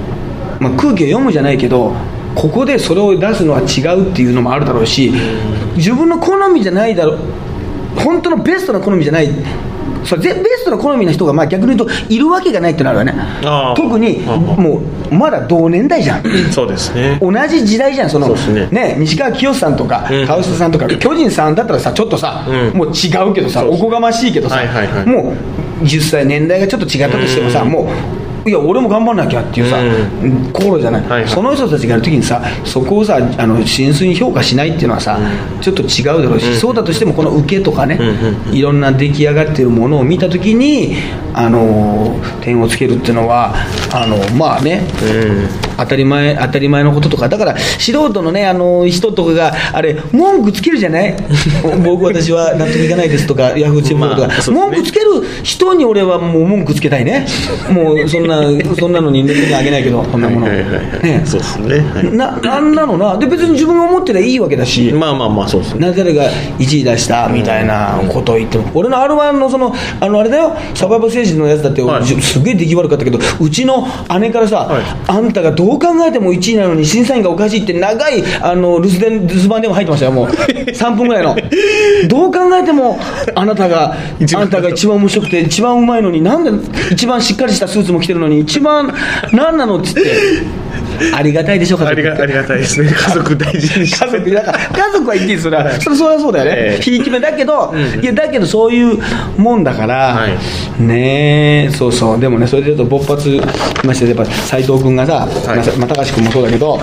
[0.60, 1.94] まあ、空気を読むじゃないけど
[2.36, 5.12] ここでそれを出すのは違うっていうのもあるだろうし
[5.76, 7.20] 自分の好みじゃないだろう。
[7.96, 9.30] 本当のベストな好みじゃない
[10.04, 13.14] それぜベストな好みの人がまあ逆に言うといるわけがないってなるわね。
[13.76, 14.82] 特にも
[15.12, 16.24] うまだ同年代じゃん。
[16.52, 17.18] そうですね。
[17.22, 18.96] 同じ時代じゃんそのね。
[19.00, 20.28] 西川きよしさんとかうん。
[20.28, 22.78] 川下さんとか巨人さんだったらさちょっとさ、うん。
[22.78, 24.58] もう違うけどさおこがましいけどさ、
[25.06, 25.34] も
[25.82, 27.88] う10歳年代がちょっと違ったとしてもさ、もう
[28.46, 31.30] いや俺も頑張んなきゃっていうさ、う心じゃない、はいはい。
[31.30, 35.20] その人たちがやるときにさそこをさあの純粋に評価しないっていうのはさ、
[35.62, 40.96] ちょっと違うだろうし、そうだとしてもこの受けとかね、うんいろんな出来上がってるものを見たときに
[41.34, 43.54] あの点をつけるっていうのは
[43.94, 44.82] あのまあね、
[45.80, 47.30] 当たり前当たり前のこととか。
[47.30, 51.16] だから素人のねあの人とかがあれ文句つけるじゃない？
[51.84, 54.44] 僕私は納得いかないですとかヤフーチームとか、まあね。
[54.52, 55.06] 文句つける
[55.44, 57.26] 人に俺はもう文句つけたいね。
[57.70, 58.42] もうそんな
[58.78, 61.04] そんなのにネットにあげないけどこんなもの、はいはいはいはい。
[61.04, 61.22] ね。
[61.26, 61.76] そうですね。
[61.94, 62.16] はい。
[62.16, 63.18] ななんなのな？
[63.18, 65.88] で別に自分が思ってりゃいいわけだし、まあまあまあそうですね。
[65.88, 70.56] な誰が1位出したみたいなことを言っても、俺の r 1のそのあのあれだよ。
[70.74, 72.04] サバイバル政治のやつだって、はい。
[72.06, 73.88] じすげえ出来悪かったけどうちの
[74.20, 74.82] 姉からさ、はい。
[75.08, 80.28] あんたがどう考えても1位なのに審査員がおかしいって長いあの留守電留守番でも入ってましたよもう。
[80.72, 81.36] 3分ぐらいの。
[82.08, 82.98] どう考えても
[83.36, 83.96] あなたが
[84.36, 86.52] あなたが一番面白くて一番うまいのになんで
[86.92, 88.94] 一番しっかりしたスーツも着てるのに一番
[89.34, 90.02] 何なのっつって。
[91.14, 92.92] ありがたいでしょ家族ありがありがたいですね。
[92.92, 94.06] 家族大事にして。
[94.06, 96.82] 家族だから家族は言っていいそれはそれそれはそうだよね、ええ。
[96.82, 99.00] ひいき目だけど、いやだけどそういう
[99.38, 100.84] もんだから、はい。
[100.84, 102.20] ねえそうそう。
[102.20, 103.42] でもねそれで言うと勃発し
[103.86, 105.28] ましてやっぱ斎藤君がさ、
[105.60, 106.80] まあまあ高橋君もそうだけど、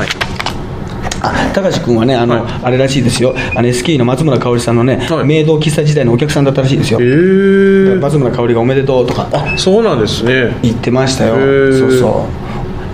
[1.22, 2.60] あ高橋君はねあの、はい。
[2.64, 3.34] あれらしいですよ。
[3.54, 5.26] あの SK の松村香織さんのね、はい。
[5.26, 7.00] 明道喫茶時代のお客さんだったらしいですよ。
[7.00, 10.56] へえ松村香織がおめでとうとかあそうなんですね。
[10.62, 11.34] 言ってましたよ。
[11.34, 11.78] へー。
[11.78, 12.28] そうそ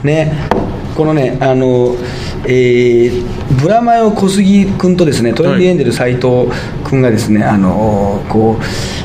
[0.02, 0.06] う。
[0.06, 0.48] ね
[0.96, 1.96] このねあの
[2.44, 6.48] えー、ブラマヨ小杉君とですねトレンディエンジェル斎藤
[6.84, 8.58] 君がですね、あのこ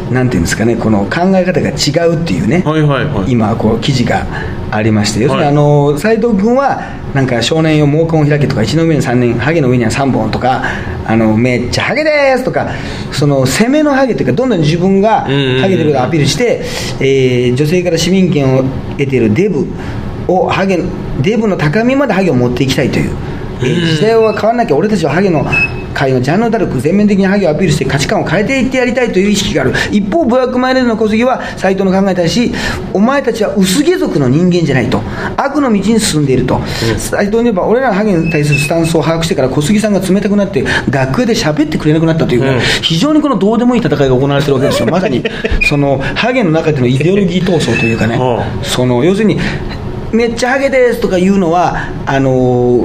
[0.10, 3.32] うなんていうんですかねこの考え方が違うっていうね、はいはいはい。
[3.32, 4.26] 今こう記事が
[4.72, 5.50] ありまして要するに、はい。
[5.50, 6.82] あの斎藤君は
[7.14, 10.64] なんか少年よ毛根を開けとか一の上に3年ハゲの上には3本とか
[11.06, 12.68] あのめっちゃハゲですとか
[13.12, 16.64] その攻めのハゲというかどんどん自分がハゲてることをアピールして、
[17.00, 18.64] えー女性から市民権を
[18.98, 19.66] 得ているデブ
[20.28, 20.80] をハゲ
[21.22, 23.12] デブの高みまでハゲを持っていきたいという、
[23.62, 25.44] えー時代は変わらなきゃ俺たちはハゲの
[25.94, 29.74] 会のジャンヌ・ダルク全面的にハゲをアピールして価値観を変えていってやりたいという意識がある。
[29.92, 32.52] 一方ブラックマイレーズの小杉は斎藤の考えに対し
[32.94, 35.02] お前たちは薄毛族の人間じゃないと。
[35.38, 36.60] 悪の道に進んでいると。
[36.98, 42.60] 斎、藤に言えば俺らのハゲに対するスタンスを把握してから小杉さんが冷たくなって楽屋で喋ってくれなくなったという、ねうん。
[42.82, 44.88] 非常にこのどうでもいい戦いが行われてるわけですよ。
[44.88, 45.24] まさに
[45.68, 48.18] そのハゲの中でのイデオロギー闘争というかね。
[48.18, 49.40] はその要するに
[50.12, 52.32] めっちゃハゲですとか言うのはあの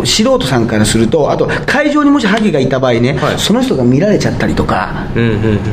[0.03, 3.39] ー素人さんからするとあと会場にもしハゲがいた場合ね、はい。
[3.39, 5.23] その人が見られちゃったりとかうん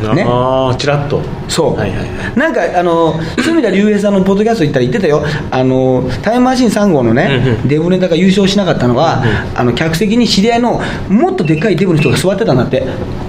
[0.09, 0.15] うん。
[0.15, 0.23] ね。
[0.27, 1.21] ああちらっと。
[1.47, 2.37] そう、はいはいはい。
[2.37, 5.23] なんかあの住田竜平さんのポッドキャスト行ったら言ってたよ。
[5.51, 7.67] あのタイムマシーン3号のね、うんうん。
[7.67, 9.23] デブネタが優勝しなかったのは、
[9.55, 12.83] あの客席に知り合いのもっとでっかいデブの人が座ってたんだって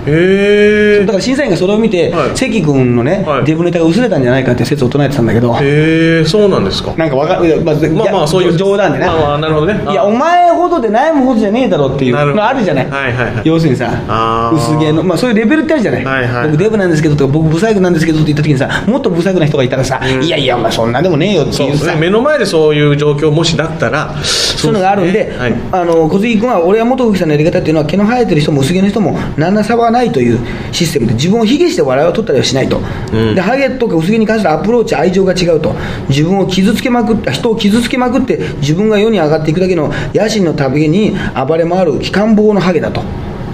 [0.05, 2.37] だから審査員がそれを見て、はい。
[2.37, 3.45] 関君のね、はい。
[3.45, 6.95] デブネタが薄れたんじゃないかって説を唱えてたんだけど、へえそうなんですか。
[6.97, 8.61] なんかわかる、まあ、まあまあそういう。
[8.61, 9.83] 冗談でね、まあまあなるほどね。
[9.91, 13.43] いやお前ほどで悩むほどじゃねえだろっていうのあるじゃない、はいはいはい。
[13.45, 16.51] 要するにさ薄毛の、まあ、そういうレベルってあるじゃない、はいはい。
[16.51, 20.23] 僕デブなんですけどとか僕ブサイクなんですけどって言った時にさもっとブサイクな人がいたらさ、うん。
[20.23, 21.95] いやいやお前そんなでもねえよっていうさ。
[21.95, 25.55] ね目の前でそういう状況もしだったらそういうのがあるんで、はい。
[25.73, 30.39] あの小杉君は、俺は元吹さんのやり方っていうのは、毛の生えてる人も薄毛の人も、何ら差はないという
[30.73, 32.81] システムで、自分を卑下して笑いを取ったりはしないと、
[33.13, 33.35] うん。
[33.35, 35.75] でハゲとか薄毛に関するアプローチ、愛情が違うと、
[36.09, 41.15] 自分を傷つけまくった、人を傷つけまくって、自分が世に上がっていくだけの野心の旅に
[41.47, 43.03] 暴れ回る機関棒のハゲだと。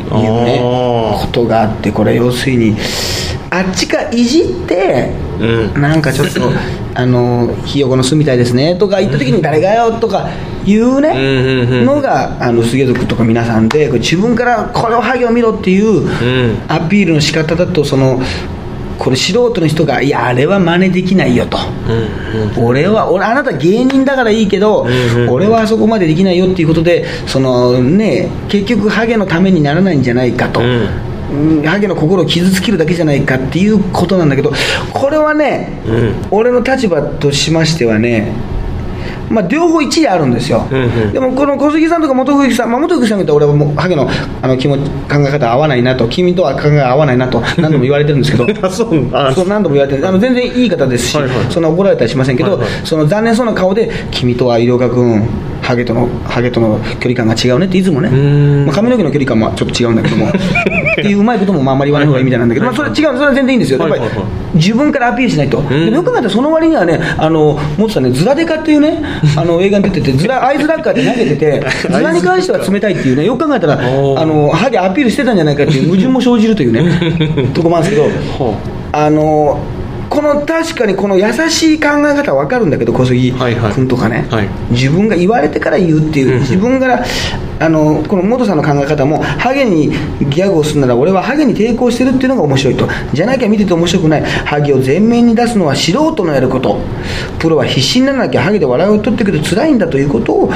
[0.07, 2.77] いうね、ことがあって、これ、要するに、
[3.51, 5.81] あっちかいじって、うん。
[5.81, 6.40] なんかちょっと、
[6.94, 10.29] あのひよこの巣みたいですねとか言った時に、誰がよとか
[10.64, 11.87] 言うね、うんうんうん。
[11.87, 16.59] のがあの薄毛族とか皆さんで、これ自分からこのハゲを見ろっていうん。
[16.68, 18.20] アピールの仕方だと、その
[18.99, 21.59] これ素人の人がいやあれは真似できないよと、
[22.59, 24.87] 俺は俺あなた芸人だからいいけど、
[25.29, 30.88] 俺はあそこまでできないよっていうことでそのね結局ハゲのためにならないんじゃないかと、うん
[31.65, 34.53] ハゲの心を傷つけるだけじゃないかっていうことなんだけど
[34.93, 35.71] これはね、
[36.31, 38.33] 俺の立場としましてはね
[39.31, 44.09] まあ、両方一理あるんですよ、うんうん、でもこの小杉さんとか元藤さん、まあ、元藤さんと俺はもうハゲの
[44.43, 48.89] あの気持ち考え方合わないなと君とは考え合わないなと何度も言われてるんですけど そう。
[49.35, 50.07] そう何度も言われてる。
[50.07, 55.29] あの全然いい方ですし、はいはい、そんな怒られたりしませんけど、はいはい、その残念そうな顔で君とは医療科君
[55.66, 58.09] ハゲとのハゲとの距離感が違うねっていつもね、
[58.64, 60.29] まあ、髪の毛の距離感もちょっと違うんだけども。
[60.96, 63.79] っていううまいこともまああんまり言わない方がいいみたいなんだけど、まあ、それ違うそれは全然いいんですよ。
[63.81, 64.02] やっぱり
[64.55, 69.02] 自分からアピールしないと、でよく考えたらその割にはねあのもっとさねズラデカっていうね
[69.37, 76.85] あの映画に出ててズラ アイズラッカーで投げててズラに関しては冷たいっていうねよく考えたらあのハゲアピールしてたんじゃないかっていう矛盾も生じるというね
[77.52, 78.55] とこもあるんですけど
[78.92, 79.59] あの
[80.09, 84.47] この確かにこの優しい考え方は分かるんだけど小杉君とかね、はい。
[84.47, 87.05] はい、自分が言われてから言うっていう自分から
[87.59, 92.88] あのこの元さんの考え方もハゲにギャグをするなら俺はハゲに抵抗してるっていうのが面白いと。
[93.12, 94.23] じゃなきゃ見てて面白くない。
[94.25, 96.79] ハゲを前面に出すのは素人のやること。
[97.38, 99.40] プロは必死にならなきゃハゲで笑いを取ってくる。
[99.42, 100.51] 辛いんだということを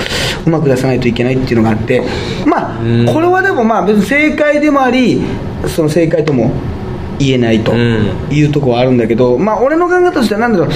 [0.46, 2.02] うまく出さないといけないっていうのがあって。
[2.46, 2.80] まあ
[3.12, 5.22] これはでもまあ別に正解でもあり
[5.66, 6.52] その正解とも
[7.20, 10.70] 言えないというところはあるんだけど、まあ俺の考え方としては何だろう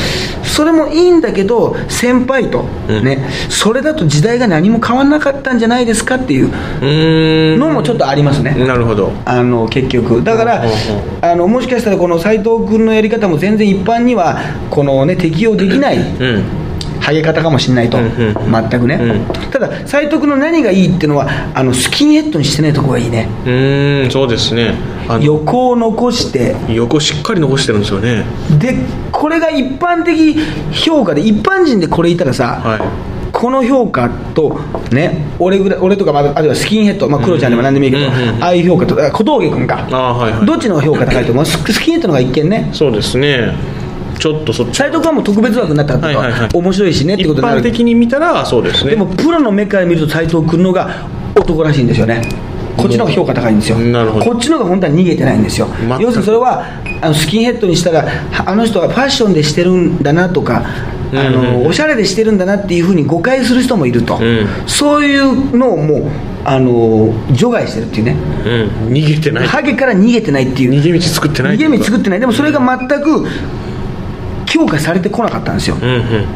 [0.47, 2.63] それもいいんだけど先輩と、
[3.03, 8.55] ねそれだと時代が何も変わらなかったんじゃないですかっていうのもちょっとありますね。
[8.67, 9.11] なるほど。
[9.25, 10.23] あの結局。
[10.23, 10.65] だから
[11.23, 14.39] あのもしかしたらこの斎藤君のやり方も全然一般には
[14.71, 16.45] この、ね、適用できない、うん。
[17.01, 18.99] ハゲ方かもしれないと、全くね、
[19.51, 23.29] ただ斎藤君の何がいいっていうのはあのスキンヘッドにしてないとこがいいね。
[23.45, 24.75] うんそうですね
[25.21, 26.57] 横を残して。
[26.69, 28.25] 横しっかり残してるんですよね。
[28.59, 28.77] で
[29.13, 30.37] これが一般的
[30.73, 32.81] 評価で一般人でこれいたらさ、はい。
[33.33, 34.61] この評価と、
[34.93, 38.07] ね、俺ぐらい俺とか、あるいはスキンヘッド、まあ、クロちゃんでもなんでもいいけど、
[38.41, 42.71] ああいう評価と、小峠君か、はいはい、どっちの評価高いと思う、スキンヘッドの方が一見ね。
[42.73, 43.53] そうですね。
[44.21, 44.77] ちょっとそっち。
[44.77, 47.61] 斎藤君はもう特別枠になったから、はいはい、面白いしねってことになる。
[47.61, 48.91] 一般的に見たらそうですね。
[48.91, 52.23] でもプロの目から見ると斎藤君のが男らしいんですよね
[52.77, 53.77] こっちの方が評価高いんですよ。
[54.23, 55.69] こっちの方が本当は逃げてないんですよ。
[56.01, 56.65] 要するにそれは
[57.01, 58.07] あのスキンヘッドにしたら
[58.47, 60.65] あの人はファッションでしてるんだなとか
[61.13, 66.11] あの、おしゃれでしてるんだなっていうふうに誤解する人もいると、うん、そういうのをもう
[66.45, 68.17] あの除外してるっていうね、
[68.83, 69.47] うん、逃げてない。
[69.47, 70.73] ハゲから逃げてないっていう。
[70.73, 72.21] 逃げ道作ってない逃げ道作ってない。
[72.21, 73.27] でもそれが全く
[74.55, 76.27] 評価されてこなかったんですよ、うんうん、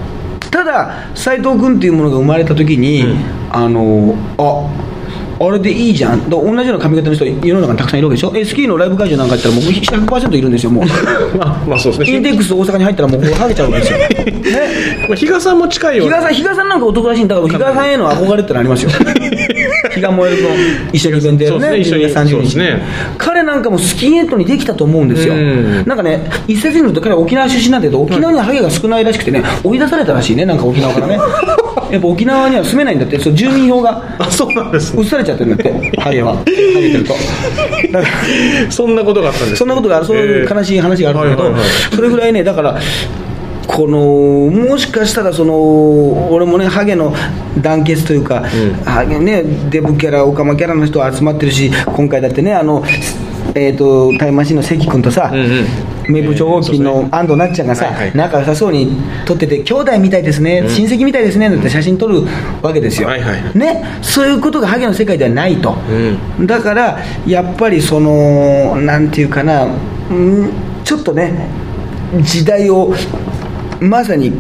[0.51, 3.17] ただ斎藤君っていうものが生まれた時に、うん、
[3.53, 4.88] あのあ
[5.41, 6.29] あれでいいじゃん。
[6.29, 10.85] 同じような髪型の人世の中にたくさんいるわけでしょ？SK のライブ会場なんか行ったらもう100%いるんですよもう。
[11.39, 12.17] まあまあそうですね。
[12.17, 14.09] インテックス大阪に入ったらもうハゲちゃうわけですよ、ね、
[15.09, 18.91] まあ、比嘉さんも近いよ比嘉さん比嘉さんなんか男らしいんだから比嘉さんへの憧れってのありますよ。
[19.95, 20.49] 日が燃えるの
[20.93, 22.05] 一緒に組んでるね、一緒に。
[22.07, 22.83] 30日、ね、
[23.17, 31.19] 彼なんかもスキンヘッドにできたと思うんですよ、なんかね、一説によると彼は沖縄出身なんだけど、沖縄にはハゲが少ないらしくてね、追い出されたらしいね、なんか沖縄からね。
[31.91, 37.15] やっぱ沖縄には住めないんだって、そ住民票があそうなんです、ね、移されちゃってるんだって、ハゲは、ハゲてると。
[37.93, 41.55] だからそんなことがあったんですそんなことがある、そういう悲しい話があるんだけど、
[41.97, 42.79] それぐらいね、だから、
[43.69, 44.01] この
[44.51, 47.15] もしかしたらその俺もねハゲの
[47.61, 52.83] 団結というか、うん、ハゲねデブキャラオカマキャラの人集まってるし今回だってねあの
[53.59, 55.67] えーと、タイムマシンの関君とさ、うんうん。
[56.09, 58.91] 名部長金の安藤なっちゃんがさ、仲良さそうに
[59.27, 62.23] 撮ってて兄弟みたいですね、うん、親戚みたいですねって写真撮る
[62.63, 63.11] わけですよ、
[63.55, 65.77] ね、そういうことがハゲの世界ではないと、
[66.39, 69.67] うん、だからやっぱりそのなんていうかな、
[70.11, 70.53] うん、
[70.85, 71.49] ちょっとね
[72.23, 72.95] 時代を
[73.81, 74.33] まさに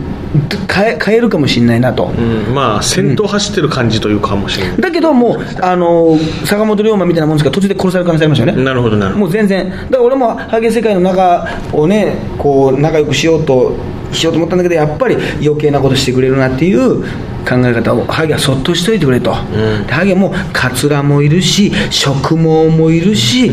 [0.72, 8.64] 変え変えるかもしれないなと、うん、まあ先頭走ってる感じというかもしれない、うん、だけどもうあの坂本龍馬みたいなもんですから途中で殺される可能性ありますよね。
[8.64, 9.24] なるほどなるほど。
[9.24, 9.70] もう全然。
[9.70, 13.76] だから俺もハゲ世界の中をねこう仲良くしようと
[14.12, 17.02] しようと思ったんだけどやっぱり余計なことしてくれるなっていう
[17.48, 23.50] 考え方をハゲはそっとしといてくれと、うん、ハゲもカツラもいるし植毛もいるし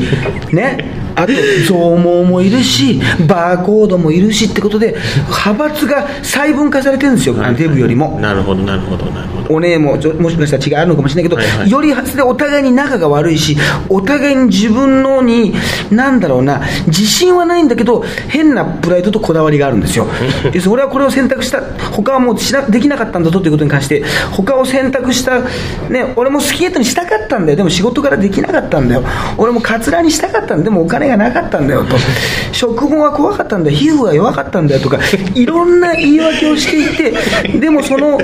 [0.51, 1.33] ねあと
[1.67, 4.95] 増毛もいるしバーコードもいるしってことで
[5.27, 8.19] 派閥が細分化されてるんですよ、デブよりも。
[8.19, 11.71] なるほどなるほどなるほどお姉もちょもしかしたら違いあるのかもしれないけど、はいはい。
[11.71, 13.57] よりでお互いに仲が悪いし
[13.89, 15.53] お互いに自分のに
[15.91, 20.07] なんだろうな自信はないんだけど変なプライドとこだわりがあるんですよ。
[20.69, 25.39] 俺はこれを選択した他はもうしなできなかったんだぞということに関して他を選択した、
[25.89, 27.57] ね、俺もスキンヘッドにしたかったんだよ。
[27.57, 29.03] でも仕事からできなかったんだよ。
[29.37, 31.95] 俺もカツラにしたかったんだでもお金がなかったんだよと。
[32.51, 33.77] 食後は怖かったんだよ。
[33.77, 34.99] 皮膚が弱かったんだよとか
[35.33, 37.11] いろんな言い訳をしてい
[37.51, 38.19] てでもその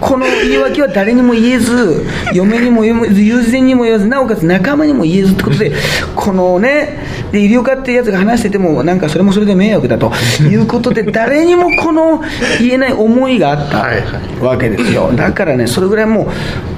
[0.00, 5.72] この言い訳は誰にも言えず嫁にも言えず友人にも言えずなおかつ仲間にも言えずってことで
[6.14, 6.98] このね
[7.32, 12.22] で医療科っていうやつが話しててもなんかそれもそれで迷惑だということで誰にもこの
[12.60, 15.12] 言えない思いがあったわけですよ。
[15.14, 16.24] だからねそれぐらいも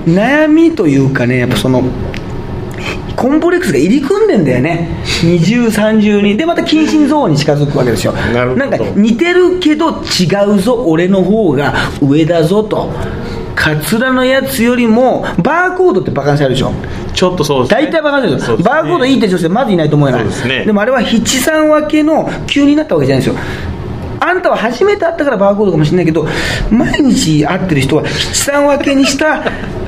[0.06, 1.82] う悩みというかねやっぱその
[3.16, 4.88] コンプレックスが入り組んでんだよね。
[5.22, 6.38] 二重三重に。
[6.38, 8.12] でまた近親憎悪に近づくわけですよ。
[8.12, 12.90] なんか似てるけど違うぞ俺の方が上だぞと
[13.54, 16.72] カツラのやつよりもバーコードってバカにされるでしょ？
[17.12, 17.82] ちょっとそうですね。
[17.82, 18.40] 大体バカにされる。
[18.40, 18.62] でしょね。
[18.62, 20.72] バーコードいいって女性まずいないと思うよなそうですね。
[20.72, 23.40] もあれは七三分けの急になったわけじゃないですよ
[24.20, 26.26] あんたは初めて会ったからバーコードかもしれないけど
[26.70, 29.36] 毎日会ってる人は七三分けにした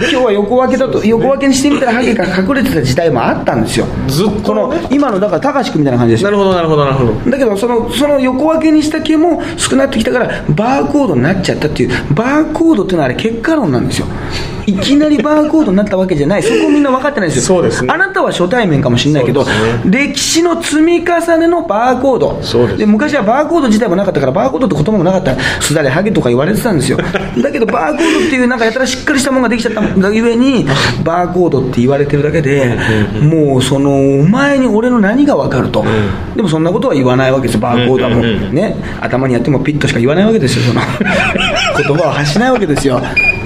[0.00, 3.86] 今日は横分けだと横分けにしてみたらハゲが隠れてた時代もあったんですよ。
[4.08, 4.32] ずっと？
[4.34, 7.30] ねこの今のだから高橋君みたいな感じですよなるほどなるほどなるほど。
[7.30, 14.06] だけどそのその横分けにした毛も少なってきたからバーコードになっちゃったっていうバーコードっていうのはあれ結果論なんですよ
[14.66, 16.42] いきなりバーコードになったわけじゃない。
[16.42, 17.56] そこみんな分かってないんですよ。
[17.56, 17.88] そうですね。
[17.92, 22.42] あなたは初対面かもしれないけど、そうです歴史の積み重ねのバーコード。
[22.42, 25.36] そうです昔はバーコード自体もなかったからバーコードって言葉もなかった。
[25.60, 26.98] すだれハゲとか言われてたんですよ。
[27.42, 30.66] だけどバーコードっていうなんかやたらしっかりしたものができちゃったがゆえに
[31.04, 32.76] バーコードって言われてるだけで
[33.20, 35.84] もうそのお前に俺の何が分かると、
[36.36, 37.56] でもそんなことは言わないわけです。
[37.56, 40.80] よバーコードはもうね頭にやってもピッとしか言わないわけですよその。
[41.76, 43.00] 言葉を発しないわけですよ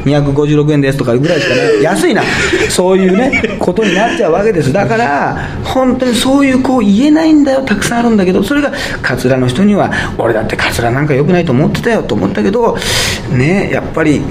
[0.06, 2.22] 256円ですとかぐらいしかね 安いな。
[2.68, 4.72] そういうねことになっちゃうわけです。
[4.72, 7.62] だから本当にそういうこう言えないんだよ。
[7.62, 12.76] たくさんあるんだけどそれがカツラの人には俺だってカツラなんか良くないと思ってたよと思ったけど
[13.30, 14.22] ねやっぱり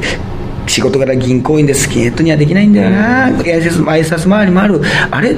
[0.75, 3.29] 仕事柄銀行員でスキンヘッドにはできないんだよな。
[3.29, 4.81] 挨拶挨拶回りもある。
[5.09, 5.37] あれ？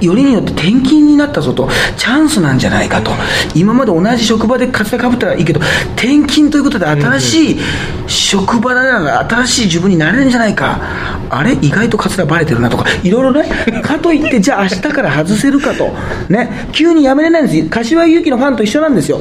[0.00, 1.68] よりによって転勤になったぞと。
[1.98, 3.10] チャンスなんじゃないかと。
[3.54, 5.60] 今まで同じ職場でカツラかぶったらいいけど
[5.96, 7.58] 転勤ということで新しい
[8.06, 10.80] 職場なら新しい自分になれるんじゃないか。
[11.28, 11.52] あれ？
[11.60, 12.86] 意外とカツラバレてるなとか。
[13.02, 15.90] いろいろねかといってじゃあ明日から外せるかと。
[16.32, 16.48] ね？
[16.72, 17.68] 急に辞めれないんです。
[17.68, 19.20] 柏木由紀のファンと一緒なんですよ。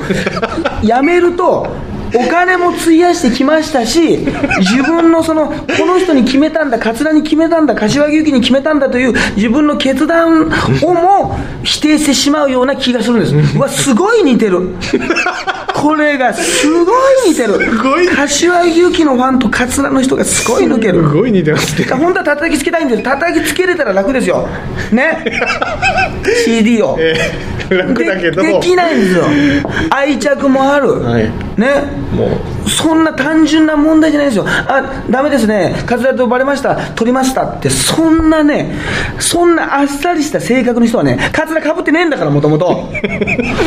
[0.81, 1.67] 辞めると
[2.13, 4.17] お金も費やしてきましたし
[4.59, 10.43] 自分のそのこの人に決めたんだカツラに決めたんだ柏木由紀に決めたんだという自分の決断
[10.83, 13.57] をも否定してしまうような気がするんです。
[13.57, 14.75] うわすごい似てる。
[15.73, 16.91] これがすご
[17.25, 17.59] い似てる。
[18.15, 21.03] 柏木由紀のファンとカツラの人がすごい抜ける。
[21.03, 21.87] すごい似てますね。
[21.95, 23.03] 本当は叩きつけたいんです。
[23.03, 24.47] 叩きつけれたら楽ですよ。
[24.91, 25.23] ね。
[26.45, 26.95] CD を。
[26.99, 28.41] えー楽だけど。
[28.41, 29.25] でできないんですよ。
[29.89, 31.23] 愛着もある、はい。
[31.57, 34.45] ねもうそんな単純な問題じゃないですよ。
[34.47, 35.75] あダメですね。
[35.85, 36.75] カツラとバレました。
[36.93, 37.45] 取りました。
[37.45, 38.75] ってそんなね
[39.19, 42.89] そんなあっさりした性格の人はねカツラかぶってねえんだからもともと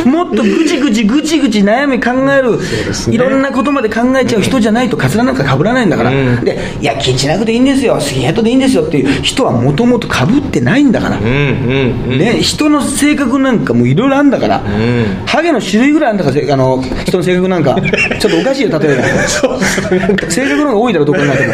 [0.05, 2.61] もっとぐちぐちぐちぐち悩み考える、
[2.93, 3.15] すね。
[3.15, 6.43] いろんなことまで考えちゃう人じゃないとカツラなんかかぶらないんだから、うん。
[6.43, 7.99] でいや気にしなくていいんですよ。
[7.99, 11.31] スキンヘッドでいいんですよっていう人はもともとかぶってないんだから、うんうん
[12.11, 12.19] うん。
[12.19, 15.25] ね、人の性格なんかもいろいろあるんだから、ん。
[15.25, 17.75] ハゲの種類ぐらいあるんだからせあの人の性格なんか。
[18.19, 18.90] ちょっとおかしいよ例えば
[19.27, 21.15] そうですね性格の方が多いだろどう。
[21.15, 21.53] 考えても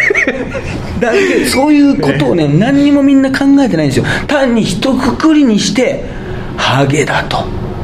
[0.99, 4.05] だけどそういうことをね何にもみんな考えてないんですよ。
[4.27, 6.03] 単に一括りにして
[6.57, 7.37] ハゲだと。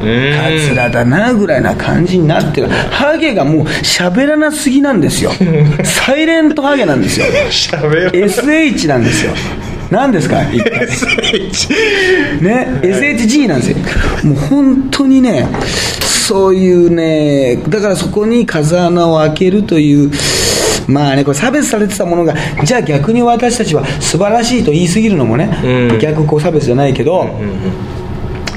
[0.68, 2.68] ツラだなぐらいな感じになってる。
[2.68, 5.30] ハゲがもう喋らなすぎなんですよ。
[5.84, 7.26] サイレントハゲなんですよ。
[8.12, 9.32] SH なんですよ
[9.90, 10.42] 何ですか？
[10.52, 10.86] 一体。
[10.86, 13.76] SH ね、SHG なんですよ、
[14.24, 15.46] もう本当にね、
[16.00, 20.10] そういうね、だからそこに風穴を開けるという、
[20.86, 25.98] まあね、これ差別されてたものが、じゃあ逆に私たちは素晴らしいと言い過ぎるのもね、うん。
[25.98, 27.28] 逆こう差別じゃないけど、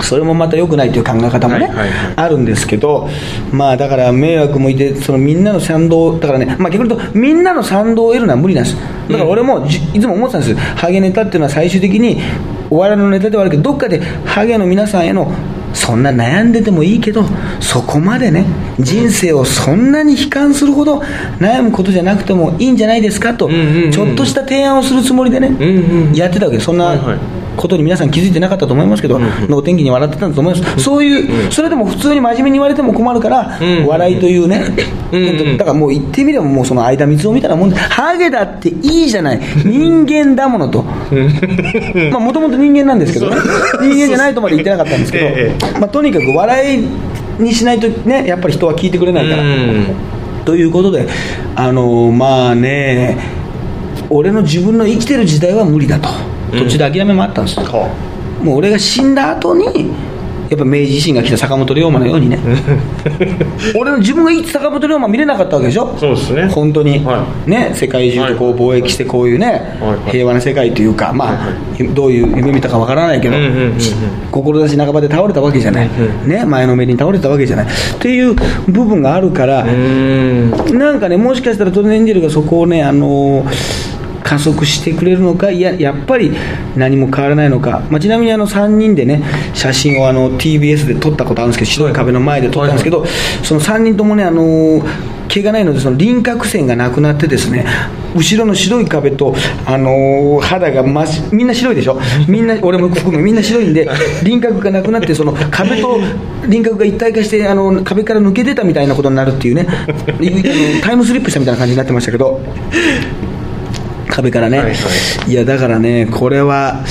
[0.02, 1.70] それもまた良くないという考え方もね、
[2.16, 3.10] あるんですけど、
[3.52, 8.78] まあだから迷惑もいて、そのみんなの賛同、だからね、まあ逆に言うと、みんなの賛同を得るのは無理なんです。
[9.10, 12.22] だから俺もじいつも思ってたんです、ハゲネタっていうのは最終的に、
[12.70, 15.32] お笑いのネタではあるけど、どっかでハゲの皆さんへの、
[15.74, 17.24] そんな悩んでてもいいけど、
[17.60, 18.46] そこまでね、
[18.80, 21.02] 人生をそんなに悲観するほど
[21.40, 23.50] 悩むことじゃなくてもいいんじゃないですかと、
[23.92, 25.52] ちょっとした提案をするつもりでね、
[26.14, 26.60] やってたわけ。
[26.60, 33.88] そんな、はいはいことに皆さん気づいてなかったと思いますけど、能天気に笑ってたんだと思います、そういう、それでも普通に真面目に言われても困るから、うん。
[33.88, 34.64] 笑いというね、
[35.12, 35.58] ん。
[35.58, 43.36] だからもう言ってみれば、もうその間光雄みたいなもんで、ハゲだっていいじゃない、人間だものと、まあもともと人間なんですけどね、
[43.82, 46.88] 人間じゃないとまで言ってなかったんですけど、えまあ、とにかく笑い
[47.40, 49.44] にしないとね、やっぱり人は聞いてくれないから。
[49.44, 49.86] うん。
[50.46, 51.08] ということで、
[51.56, 53.18] あのまあね、
[54.10, 56.10] 俺の自分の生きてる時代は無理だと、
[56.52, 59.92] 途中で諦めもあったんですよ、はもう俺が死んだ後に、
[60.50, 62.40] やっぱ明治維新が来た坂本龍馬のようにね、
[63.76, 66.46] 俺の自分が生きて坂本龍馬見れなかったわけでしょ、そうですね。
[66.46, 70.12] 本当に、はね、世界中でこう貿易して、こういうね、はい。
[70.12, 71.38] 平和な世界というか、まあ、
[71.94, 73.74] どういう夢見たかわからないけど、うんうんうんうん。
[74.32, 75.90] 志半ばで倒れたわけじゃない、
[76.26, 77.66] ね、前のめりに倒れたわけじゃない。
[77.66, 77.70] っ
[78.00, 78.34] ていう
[78.68, 80.52] 部分があるから、うん。
[80.78, 83.97] なんかね、もしかしたらトルネンジェルがそこをね、あのー
[84.28, 86.32] 加速してくれるのか、いや、やっぱり
[86.76, 89.24] 何も変わらないのか、まあ、ちなみにあの3人でね、
[89.54, 91.94] 写真をあの TBS で撮ったことあるんですけど、白い。
[91.94, 93.06] 壁の前で撮ったんですけど、
[93.44, 94.84] その3人ともね、あのー
[95.28, 97.66] 毛がないので、その輪郭線がなくなってですね、
[98.16, 103.90] 後ろの白い壁と、あのー肌がまし、みんな白いでしょ、みんな、俺も含め、みんな白いんで、
[104.24, 106.00] 輪郭がなくなって、その壁と
[106.48, 109.68] 輪郭が一体化して、あの壁から抜け出たみたいなことになるっていうね、
[110.82, 112.40] タイムスリップしたみたいな感じになってましたけど。
[114.18, 115.32] 壁からね、はいはい。
[115.32, 116.84] いやだからねこれは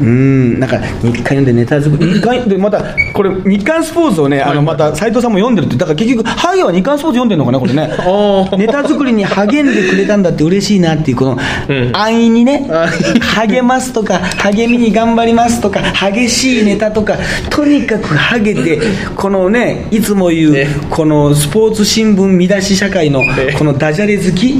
[0.00, 0.58] うん。
[0.60, 2.14] なんか日刊読んでネタ作り。
[2.14, 2.82] 日刊でまた
[3.12, 7.90] これ日刊スポーツをねあのまた斉藤さんも読んでるってだから結局ハゲは日刊スポーツ読んでるのかなこれね。
[7.98, 8.56] ー。
[8.56, 11.38] ネタ作りに励んでくれたんだって嬉しいなっていうこの
[11.68, 11.90] うん。
[11.92, 12.88] 安易にねあ
[13.36, 15.80] 励ますとか励みに頑張りますとか
[16.12, 17.16] 激しいネタとか
[17.50, 18.80] とにかくハゲて
[19.14, 20.68] このねいつも言うね。
[20.90, 24.52] このスポーツ新聞見出し社会のえこのダジャレ好き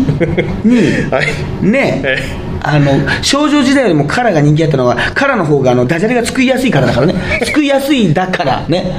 [0.64, 0.76] に
[1.10, 1.66] はい。
[1.66, 2.00] ね。
[2.04, 2.92] えあの
[3.22, 7.14] 少女時代よりもカラーが人気あったのはカラーの方があのダジャレが作りやすいからだからね。
[7.44, 8.92] 作りやすいだからね。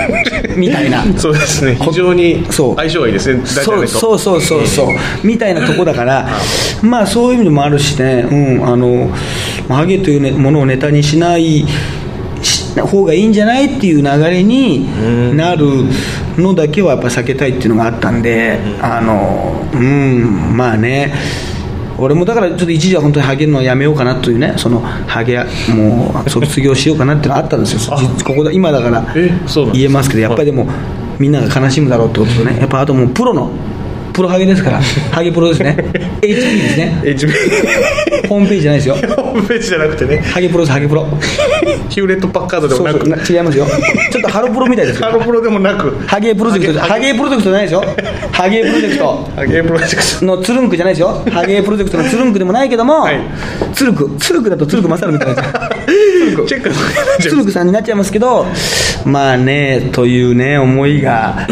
[0.56, 1.04] みたいな。
[1.16, 1.76] そうですね。
[1.80, 2.76] 非常にそう。
[2.76, 3.40] 相性がいいですね。
[3.44, 4.86] そうそうそうそうそう。
[5.22, 6.28] みたいなとこだから
[6.82, 8.26] まあそういう意味でもあるしね。
[8.30, 9.10] うんあの
[9.68, 11.66] ハゲという、ね、ものをネタにしない
[12.42, 15.66] し方がいいんじゃないっていう流れになる
[16.38, 21.14] のだけはやっぱ避けたいっていうのがあったんであのうんまあね
[21.98, 25.38] 俺もだからちょっと一時は本当にハゲるのをやめようかなというねそのハゲ
[25.74, 27.96] もう卒業しようかなっていうのがあったんですよ。
[27.98, 30.68] 実ここだ今だから言えますけどやっぱりでも
[31.18, 32.58] みんなが悲しむだろうってこととね。
[32.58, 33.50] やっぱあともうプロの
[34.16, 34.80] プロハゲですから。
[35.12, 35.76] ハゲプロですね。
[36.22, 37.00] HP ですね。
[37.04, 38.94] HB ホームページじゃないですよ。
[39.14, 40.18] ホームページじゃなくてね。
[40.20, 41.06] ハゲプロですハゲプロ。
[41.90, 43.32] ヒューレットパッカードでもなく。
[43.32, 43.66] 違いますよ。
[44.10, 45.08] ちょっとハロプロみたいですよ。
[45.08, 45.90] ハロプロでもなく。
[46.06, 46.80] ハゲプロジェクト。
[46.80, 47.50] ハゲプロジェクト。
[47.50, 47.84] じゃないですよ。
[48.32, 49.30] ハゲプロジェクト。
[49.36, 50.24] ハゲプロジェクト。
[50.24, 51.08] のつるんくじゃないですよ。
[51.30, 53.20] ハゲプロジェクトのつるんくでもないけども、はい。
[53.74, 56.70] つるくつるくだとつるくまさるみたいなチェック
[57.20, 58.46] つるくさんになっちゃいますけど
[59.04, 61.46] まあねというね思いが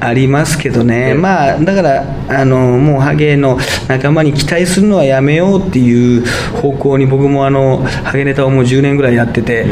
[0.00, 1.14] ありますけどね。
[1.14, 6.24] まあだからあのもうハゲの仲間に期待するのはやめようっていう
[6.60, 9.66] 方向に僕もあのハゲネタをもう10年ぐらいやってて、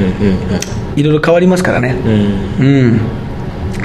[0.97, 1.97] いろいろ変わりますからね。
[2.61, 3.01] うん。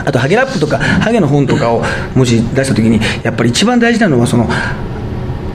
[0.06, 1.84] あとハゲラップとかハゲの本とかを
[2.16, 4.48] もし出した時にやっぱり一番大事なのはその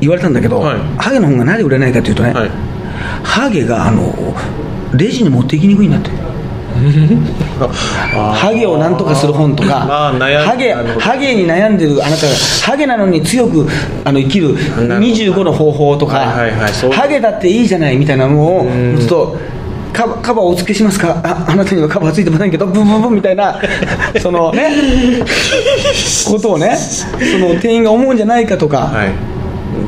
[0.01, 0.79] 言われたんだけど、はい。
[0.99, 2.51] ハゲの本がなぜ売れないかというとね、はい。
[3.23, 4.13] ハゲがあの
[4.95, 6.11] レジに持っていきにくいんだって
[8.35, 13.67] ハゲをなんとかする本とかハゲハゲに悩んでるあなたがハゲなのに強く
[14.05, 14.95] あの生きるなるほど。
[14.97, 16.91] 25の方法とか、はいはいはいそう。
[16.93, 18.97] ハゲだっていいじゃないみたいなのをん。
[18.99, 19.37] ちょっと
[19.93, 21.21] カバカバーお付けしますか？
[21.23, 23.61] ああなたにはカバーついてませんけどブンブンブンみたいな
[24.21, 24.71] そのね
[26.27, 27.07] ことをねそ
[27.39, 29.11] の店員が思うんじゃないかとか、はい。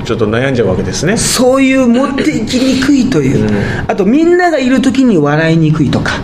[0.04, 1.16] ちょっと悩んじゃうわけですね。
[1.16, 3.50] そういう持っていきにくいという、
[3.86, 6.20] あとみんながいる時に笑いにくいとか、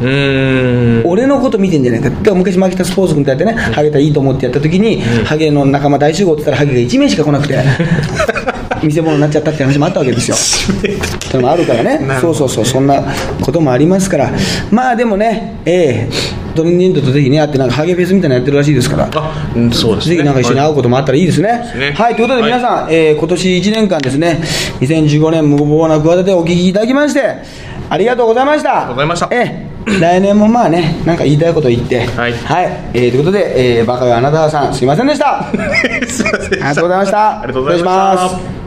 [0.00, 2.10] 俺のこと見てんじゃないか。
[2.10, 7.58] だから昔牧田スポーツ君とやってね、ハゲたらいいと思ってやった時に、ハゲの仲間大集合って言ったらハゲが1名しか来なくて
[8.82, 10.36] 見せ物になっちゃったって話もあったわけですよ。
[10.76, 12.00] ってのもあるからね。
[12.20, 13.02] そうそうそうそんな
[13.40, 14.30] こともありますから。
[14.70, 19.08] まあでもねええドリンニンドとぜひね会ってなんかハゲフェスみたいなのやってるらしいですから。
[19.14, 20.16] あうんそうですね。
[20.16, 21.60] ぜひなんか一緒に会うこともあったらいいですね。
[21.72, 21.92] すね。
[21.92, 24.40] はい、ということで皆さん、えー今年1年間ですね、
[24.80, 27.22] 2015年無謀な企てをお聞きいただきまして、
[27.90, 28.70] ありがとうございました。
[28.70, 29.28] ありがとうございました。
[29.32, 29.67] えー
[30.00, 32.32] 来年もまあね、なんか言いたいこと言って、はい。
[32.94, 35.44] えーということで、えーバカがあなたさん、すいませんでした。
[36.06, 37.30] すいませんでしたありがとうございました。
[37.30, 38.14] ありがとうございました。
[38.22, 38.57] ます